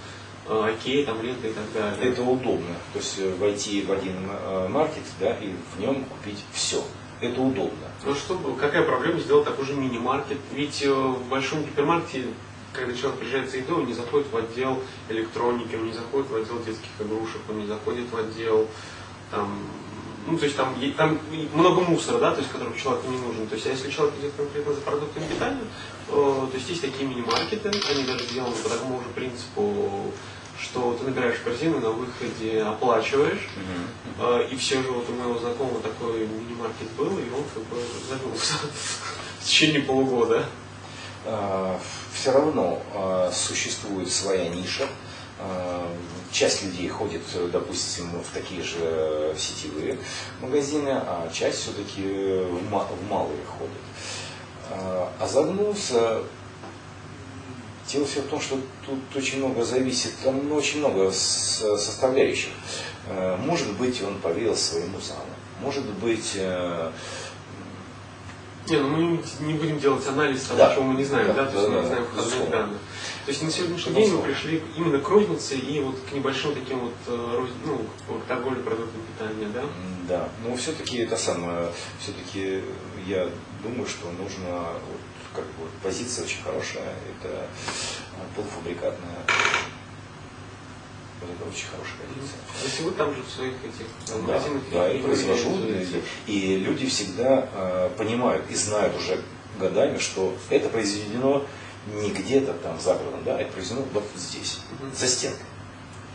[0.49, 2.11] Окей, там лента и так далее.
[2.11, 2.75] Это удобно.
[2.93, 6.83] То есть э, войти в один э, маркет да, и в нем купить все.
[7.21, 7.87] Это удобно.
[8.03, 10.39] Ну что, какая проблема сделать такой же мини-маркет?
[10.53, 12.29] Ведь э, в большом гипермаркете,
[12.73, 16.35] когда человек приезжает за едой, он не заходит в отдел электроники, он не заходит в
[16.35, 18.67] отдел детских игрушек, он не заходит в отдел
[19.29, 19.57] там,
[20.27, 21.19] ну, то есть там, там
[21.53, 23.47] много мусора, да, то есть, который человеку не нужен.
[23.47, 25.63] То есть, а если человек идет конкретно за продуктами питания,
[26.09, 30.11] э, то есть есть такие мини-маркеты, они даже сделаны по такому же принципу,
[30.59, 33.47] что ты набираешь корзину, на выходе оплачиваешь,
[34.19, 37.77] Э, И все же вот у моего знакомого такой мини-маркет был, и он как бы
[38.07, 38.53] загнулся
[39.39, 40.45] в течение полугода.
[42.13, 44.87] Все равно а, существует своя ниша.
[45.39, 45.87] А,
[46.31, 49.97] Часть людей ходит, э, допустим, в такие же сетевые
[50.39, 53.81] магазины, а часть все-таки в ма- в малые ходит.
[54.69, 56.21] А а загнулся
[57.91, 62.51] Дело все в том, что тут очень много зависит, там очень много составляющих.
[63.07, 65.25] Э, Может быть, он поверил своему заму.
[65.61, 66.91] Может быть, э,
[68.71, 70.73] Не, ну мы не будем делать анализ того, Да.
[70.73, 72.55] чего мы не знаем, да, Да, то есть мы да, не знаем да, входных безусловно.
[72.57, 72.77] данных.
[73.25, 76.79] То есть на сегодняшний день мы пришли именно к рознице и вот к небольшим таким
[76.79, 79.63] вот, э, ну, к торговле продуктами питания, да?
[80.07, 81.67] Да, но все-таки это самое,
[81.99, 82.63] все-таки
[83.05, 83.27] я
[83.63, 84.59] думаю, что нужно,
[84.89, 85.01] вот,
[85.35, 89.19] как бы, позиция очень хорошая, это э, полуфабрикатная,
[91.21, 92.39] вот это очень хорошая позиция.
[92.63, 96.57] Если вы там же в своих этих э, Да, магазинах да, и произвожу, и, и
[96.57, 99.21] люди всегда э, понимают и знают уже
[99.59, 101.45] годами, что это произведено
[101.87, 104.91] не где-то там за городом, да, это произведено вот здесь, Мгм.
[104.95, 105.45] за стенкой.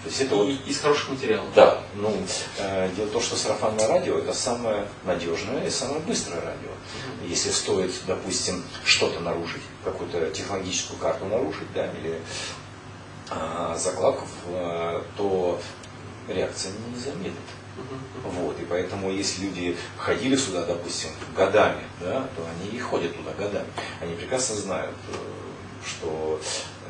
[0.03, 1.49] То есть это вот И из хороших материалов.
[1.57, 2.17] да, ну,
[2.59, 6.71] э, дело в том, что сарафанное радио это самое надежное и самое быстрое радио.
[7.27, 12.21] Если стоит, допустим, что-то нарушить, какую-то технологическую карту нарушить, да, или
[13.31, 15.61] а, закладку, э, то
[16.29, 17.35] реакция не заметит.
[17.77, 18.31] Мгм.
[18.33, 23.33] Вот, и поэтому, если люди ходили сюда, допустим, годами, да, то они и ходят туда
[23.33, 23.69] годами.
[24.01, 25.17] Они прекрасно знают, э,
[25.85, 26.41] что,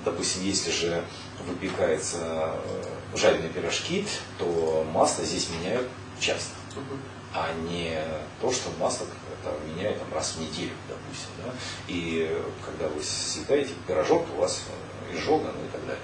[0.05, 1.05] допустим, если же
[1.47, 2.83] выпекаются э,
[3.17, 4.07] жареные пирожки,
[4.39, 5.89] то масло здесь меняют
[6.21, 7.01] часто, Мгм.
[7.35, 7.99] а не
[8.41, 9.07] то, что масло
[9.43, 11.31] это меняют там, раз в неделю, допустим.
[11.45, 11.53] Да?
[11.89, 15.97] И когда вы съедаете пирожок, у вас э, изжога, ну и так далее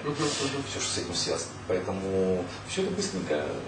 [0.73, 1.51] все, что с этим связано.
[1.69, 3.61] Поэтому все это быстренько э,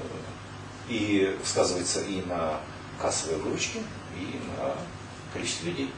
[0.88, 2.60] и сказывается и на
[3.00, 3.80] кассовой выручке,
[4.16, 4.74] и на
[5.32, 5.92] количестве людей.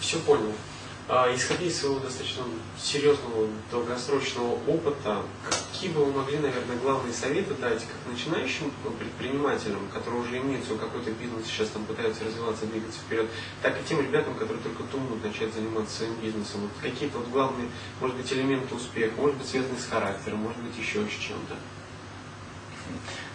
[0.00, 0.52] Все понял.
[1.06, 2.44] А, исходя из своего достаточно
[2.78, 10.22] серьезного долгосрочного опыта, какие бы вы могли, наверное, главные советы дать как начинающим предпринимателям, которые
[10.22, 13.28] уже имеют свой какой-то бизнес, сейчас там пытаются развиваться, двигаться вперед,
[13.60, 16.62] так и тем ребятам, которые только думают начать заниматься своим бизнесом?
[16.62, 17.68] Вот какие-то вот главные,
[18.00, 21.54] может быть, элементы успеха, может быть, связанные с характером, может быть, еще с чем-то.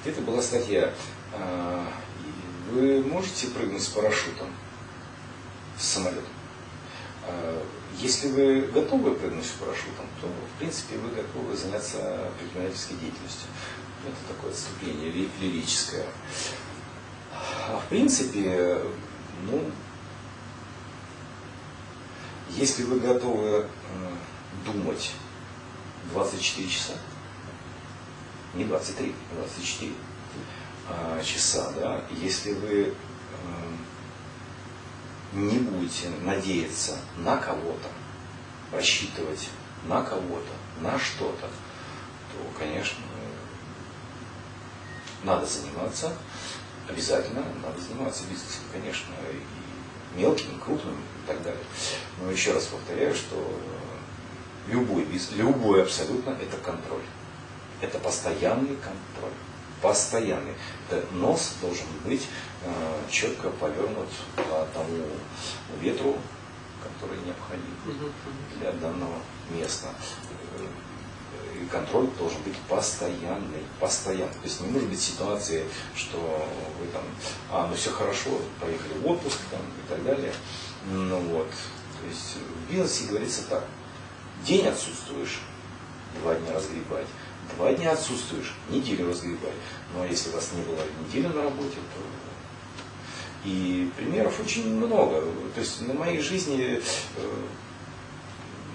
[0.01, 0.91] Где-то была статья,
[1.35, 4.47] и вы можете прыгнуть с парашютом
[5.77, 6.38] с самолета?
[7.29, 7.63] Э,
[7.99, 13.49] Если вы готовы прыгнуть с парашютом, то, в принципе, вы готовы заняться предпринимательской деятельностью.
[14.07, 16.05] Это такое отступление ли- лирическое.
[17.33, 18.79] А в принципе,
[19.43, 19.69] ну,
[22.49, 23.67] если вы готовы
[24.65, 25.11] думать
[26.13, 26.93] 24 часа,
[28.53, 29.91] не 23, 24
[30.87, 32.93] а, часа, да, если вы
[35.33, 37.87] не будете надеяться на кого-то,
[38.71, 39.49] рассчитывать
[39.85, 40.51] на кого-то,
[40.81, 43.03] на что-то, то, конечно,
[45.23, 46.13] надо заниматься,
[46.87, 51.63] обязательно надо заниматься бизнесом, конечно, и мелким, и крупным и так далее.
[52.21, 53.35] Но еще раз повторяю, что
[54.67, 57.03] любой бизнес, любой абсолютно, это контроль.
[57.81, 59.33] Это постоянный контроль.
[59.81, 60.55] Постоянный.
[61.11, 62.27] Нос должен быть
[62.63, 62.69] э,
[63.09, 65.03] четко повернут по тому
[65.79, 66.17] ветру,
[66.83, 68.13] который необходим
[68.59, 69.19] для данного
[69.51, 69.87] места.
[71.55, 74.33] И контроль должен быть постоянный, постоянный.
[74.33, 75.65] То есть не может быть ситуации,
[75.95, 76.17] что
[76.79, 77.03] вы там,
[77.51, 78.29] а, ну все хорошо,
[78.61, 80.33] поехали в отпуск там, и так далее.
[80.85, 81.49] Ну вот.
[81.49, 83.65] То есть в бизнесе говорится так.
[84.45, 85.41] День отсутствуешь,
[86.21, 87.07] два дня разгребать.
[87.55, 89.53] Два дня отсутствуешь, неделю разгребать.
[89.93, 92.01] Но если у вас не было недели на работе, то
[93.45, 95.21] и примеров очень много.
[95.53, 96.81] То есть на моей жизни, э,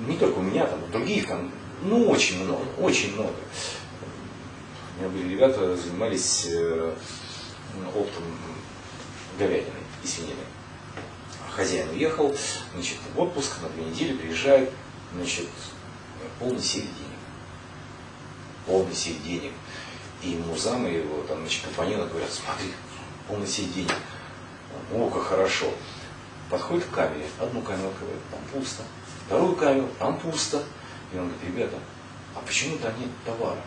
[0.07, 1.53] не только у меня, там, у других, там,
[1.83, 3.35] ну, очень много, очень много.
[4.97, 6.95] У меня были ребята, занимались э,
[7.95, 8.25] оптом
[9.39, 10.37] говядиной и свининой.
[11.51, 12.35] Хозяин уехал,
[12.75, 14.71] значит, в отпуск на две недели, приезжает,
[15.15, 15.49] значит,
[16.39, 16.89] полный денег.
[18.67, 19.53] Полный сейф денег.
[20.23, 22.73] И ему замы его, там, значит, компаньоны говорят, смотри,
[23.29, 23.95] полный сейф денег.
[24.93, 25.67] О, как хорошо.
[26.51, 28.83] Подходит к камере, одну камеру открывает, там пусто.
[29.27, 30.63] Вторую камеру, там пусто.
[31.13, 31.79] И он говорит, ребята,
[32.35, 33.61] а почему-то нет товара?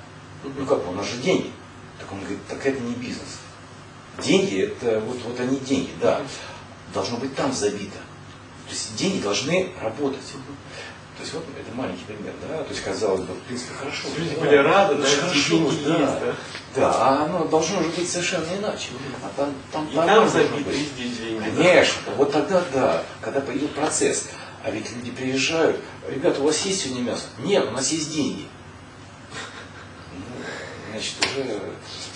[0.44, 1.52] Ну как, у нас же деньги.
[2.00, 3.40] Так он говорит, так это не бизнес.
[4.24, 6.22] Деньги, это вот, вот они деньги, да.
[6.94, 7.98] Должно быть там забито.
[8.68, 10.22] То есть деньги должны работать.
[11.18, 14.08] То есть вот это маленький пример, да, то есть казалось бы, в принципе, хорошо.
[14.18, 15.66] Люди да, были рады, да, эти хорошо, да.
[15.66, 16.36] есть, да.
[16.76, 18.90] Да, а оно должно же быть совершенно иначе.
[19.24, 20.76] А там, там, И там забиты быть.
[20.76, 21.50] везде деньги.
[21.58, 21.64] да.
[21.64, 24.30] Конечно, вот тогда да, когда пойдет процесс.
[24.64, 27.24] А ведь люди приезжают, ребята, у вас есть сегодня мясо?
[27.40, 28.46] Нет, у нас есть деньги.
[30.14, 30.20] Ну,
[30.92, 31.60] Значит, уже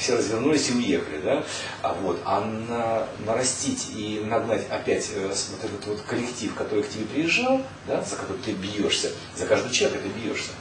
[0.02, 1.45] все развернулись и уехали, да?
[1.84, 6.89] А вот, а на, нарастить и нагнать опять э, вот этот вот коллектив, который к
[6.89, 10.52] тебе приезжал, да, за который ты бьешься, за каждого человека ты бьешься,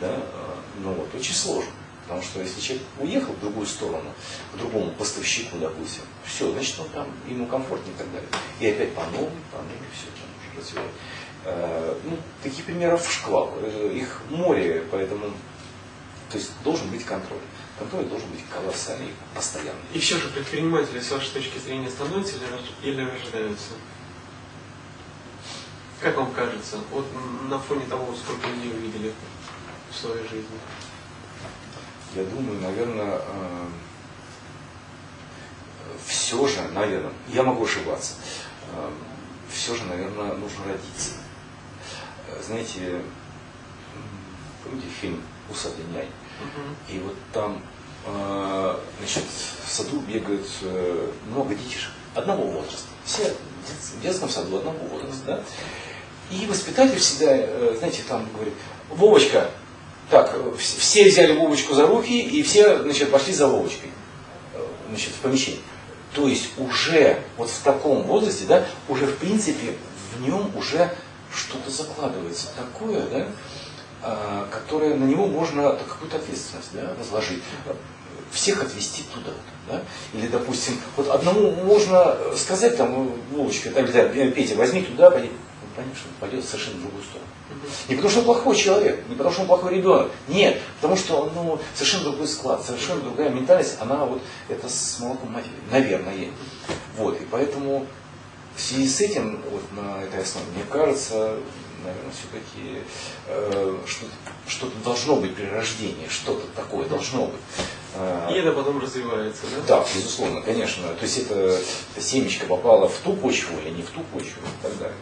[0.00, 0.20] да, э,
[0.82, 1.70] ну вот, очень сложно.
[2.04, 4.12] Потому что если человек уехал в другую сторону,
[4.54, 8.28] к другому поставщику, допустим, все, значит, он там, ему комфортнее и так далее.
[8.60, 10.92] И опять по новой, по новой все там уже развивать.
[11.44, 15.26] Э, Ну, таких примеров шквал, э, их море, поэтому,
[16.30, 17.40] то есть должен быть контроль.
[17.78, 19.80] Контроль должен быть колоссальный, постоянный.
[19.92, 23.72] И все же предприниматели, с вашей точки зрения, становятся или, рож- или рождаются?
[26.00, 27.06] Как вам кажется, вот
[27.48, 29.12] на фоне того, сколько людей вы видели
[29.90, 30.58] в своей жизни?
[32.14, 33.20] Я думаю, наверное,
[36.06, 38.14] все же, наверное, я могу ошибаться,
[39.50, 41.12] все же, наверное, нужно родиться.
[42.28, 43.02] Э, Знаете,
[44.64, 46.08] помните фильм «Усатый нянь»?
[46.88, 47.62] И вот там,
[48.06, 49.24] э, значит,
[49.64, 52.88] в саду бегают э, много детишек одного возраста.
[53.04, 55.42] Все в дет- в детском саду одного возраста, да?
[56.30, 58.54] И воспитатель всегда, э, знаете, там говорит,
[58.90, 59.50] Вовочка,
[60.10, 63.90] так, вс- все взяли Вовочку за руки, и все, значит, пошли за Вовочкой,
[64.54, 65.60] э, значит, в помещение.
[66.14, 69.74] То есть уже вот в таком возрасте, да, уже в принципе
[70.16, 70.94] в нем уже
[71.34, 73.26] что-то закладывается такое, да,
[74.50, 77.42] которое на него можно какую-то ответственность да, возложить.
[78.30, 79.30] Всех отвести туда.
[79.68, 79.82] Да?
[80.12, 85.28] Или, допустим, вот одному можно сказать, там, Вовочка, там, да, Петя, возьми туда, пойди.
[85.28, 87.26] Он поймет, что он пойдет совершенно другую сторону.
[87.88, 90.10] Не потому что он плохой человек, не потому что он плохой ребенок.
[90.28, 95.32] Нет, потому что ну, совершенно другой склад, совершенно другая ментальность, она вот это с молоком
[95.32, 96.28] матери, наверное.
[96.96, 97.86] Вот, и поэтому
[98.56, 101.36] в связи с этим, вот на этой основе, мне кажется,
[101.84, 102.82] наверное, все-таки
[103.26, 104.12] э, что-то,
[104.46, 107.40] что-то должно быть при рождении, что-то такое должно быть.
[107.94, 109.78] Э, И это потом развивается, да?
[109.78, 110.88] да, безусловно, конечно.
[110.94, 111.60] То есть это,
[111.98, 114.96] семечко попало в ту почву или не в ту почву и так далее.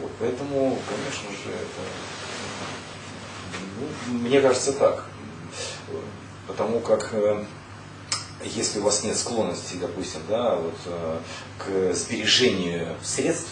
[0.00, 1.80] Вот, поэтому, конечно же, это,
[3.80, 5.06] ну, мне кажется так.
[6.46, 7.44] Потому как э,
[8.44, 11.18] если у вас нет склонности, допустим, да, вот, э,
[11.58, 13.50] к сбережению средств,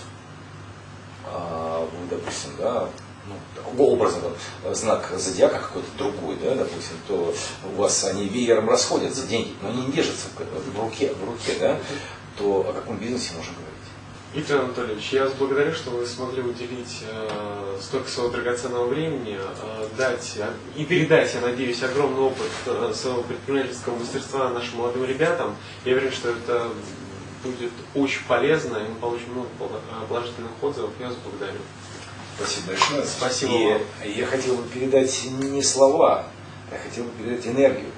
[2.11, 2.89] допустим, да,
[3.27, 7.35] ну, такого образа, там, знак зодиака какой-то другой, да, допустим, то
[7.73, 11.79] у вас они веером расходятся, деньги, но они не держатся в руке, в руке, да,
[12.37, 13.73] то о каком бизнесе можно говорить?
[14.35, 19.89] Виктор Анатольевич, я вас благодарю, что вы смогли уделить э, столько своего драгоценного времени, э,
[19.99, 25.55] дать э, и передать, я надеюсь, огромный опыт э, своего предпринимательского мастерства нашим молодым ребятам.
[25.85, 26.69] Я уверен, что это
[27.43, 30.91] будет очень полезно, и мы получим много э, положительных отзывов.
[31.01, 31.59] Я вас благодарю.
[32.37, 33.05] Спасибо большое.
[33.05, 33.83] Спасибо И вам.
[34.17, 36.27] я хотел бы передать не слова,
[36.71, 37.91] я хотел бы передать энергию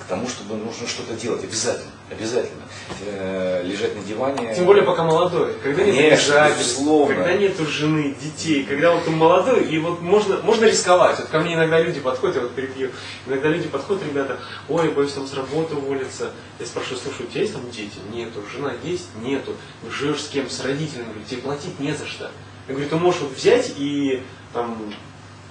[0.00, 1.90] к тому, чтобы нужно что-то делать обязательно.
[2.08, 2.62] Обязательно.
[3.04, 4.54] Э, лежать на диване.
[4.54, 9.64] Тем более пока молодой, когда нет обязательств, когда нету жены, детей, когда вот ты молодой,
[9.64, 11.18] и вот можно, можно рисковать.
[11.18, 12.90] Вот ко мне иногда люди подходят, я вот перебью,
[13.26, 14.38] иногда люди подходят, ребята,
[14.68, 16.30] ой, боюсь там с работы уволиться.
[16.60, 17.98] Я спрашиваю, слушай, у тебя есть там дети?
[18.12, 18.40] Нету.
[18.52, 19.08] Жена есть?
[19.20, 19.56] Нету.
[19.90, 20.48] Живешь с кем?
[20.48, 21.08] С родителями?
[21.08, 22.30] Говорю, тебе платить не за что.
[22.68, 24.94] Я говорю, ты можешь вот взять и там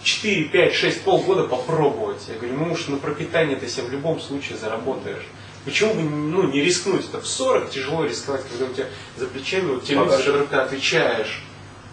[0.03, 2.21] 4, 5, 6, полгода попробовать.
[2.29, 5.25] Я говорю, ну уж на пропитание ты себе в любом случае заработаешь.
[5.65, 7.05] Почему бы ну, не рискнуть?
[7.05, 8.87] Это в 40 тяжело рисковать, когда у тебя
[9.17, 10.11] за плечами, вот Багаж.
[10.11, 11.43] за которых ты отвечаешь,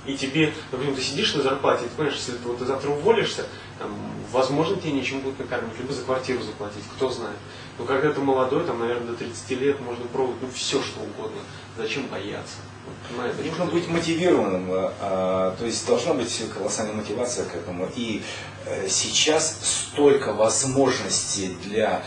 [0.04, 3.46] и тебе, например, ты сидишь на зарплате, и ты понимаешь, если ты, вот, завтра уволишься,
[3.78, 3.96] там,
[4.32, 7.36] возможно, тебе нечем будет накормить, либо за квартиру заплатить, кто знает.
[7.78, 11.40] Но когда ты молодой, там, наверное, до 30 лет можно пробовать ну, все, что угодно.
[11.76, 12.56] Зачем бояться?
[13.08, 17.88] Понимаете, Нужно быть мотивированным, а, а, то есть должна быть колоссальная мотивация к этому.
[17.94, 18.22] И
[18.66, 22.02] э, сейчас столько возможностей для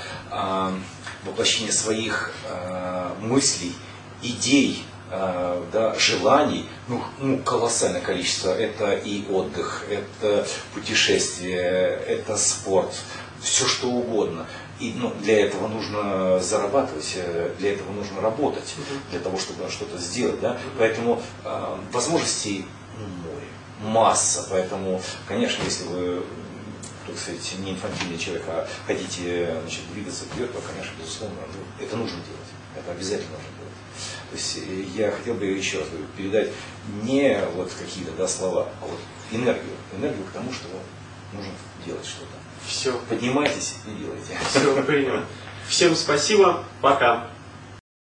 [1.26, 3.74] воплощения своих а, мыслей,
[4.22, 8.50] идей, а, да, желаний, ну, ну, колоссальное количество.
[8.50, 12.94] Это и отдых, это путешествие, это спорт,
[13.42, 14.46] все что угодно.
[14.80, 18.76] И ну, для этого нужно зарабатывать, э, для этого нужно работать,
[19.10, 20.42] для того, чтобы что-то сделать.
[20.42, 20.58] Да?
[20.78, 22.66] Поэтому э, возможностей
[23.24, 23.48] море,
[23.82, 24.48] масса.
[24.50, 26.24] Поэтому, конечно, если вы
[27.06, 31.96] так сказать, не инфантильный человек, а хотите значит, двигаться вперед, то, конечно, безусловно, ну, это
[31.96, 32.50] нужно делать.
[32.76, 33.74] Это обязательно нужно делать.
[34.30, 36.50] То есть э, я хотел бы еще раз говорю, передать
[37.04, 39.00] не вот какие-то да, слова, а вот
[39.32, 39.76] энергию.
[39.98, 40.68] Энергию к тому, что
[41.32, 41.52] нужно
[41.86, 42.34] делать что-то.
[42.66, 44.38] Все, Поднимайтесь и делайте.
[44.50, 45.22] все, принял.
[45.68, 47.30] Всем спасибо, пока.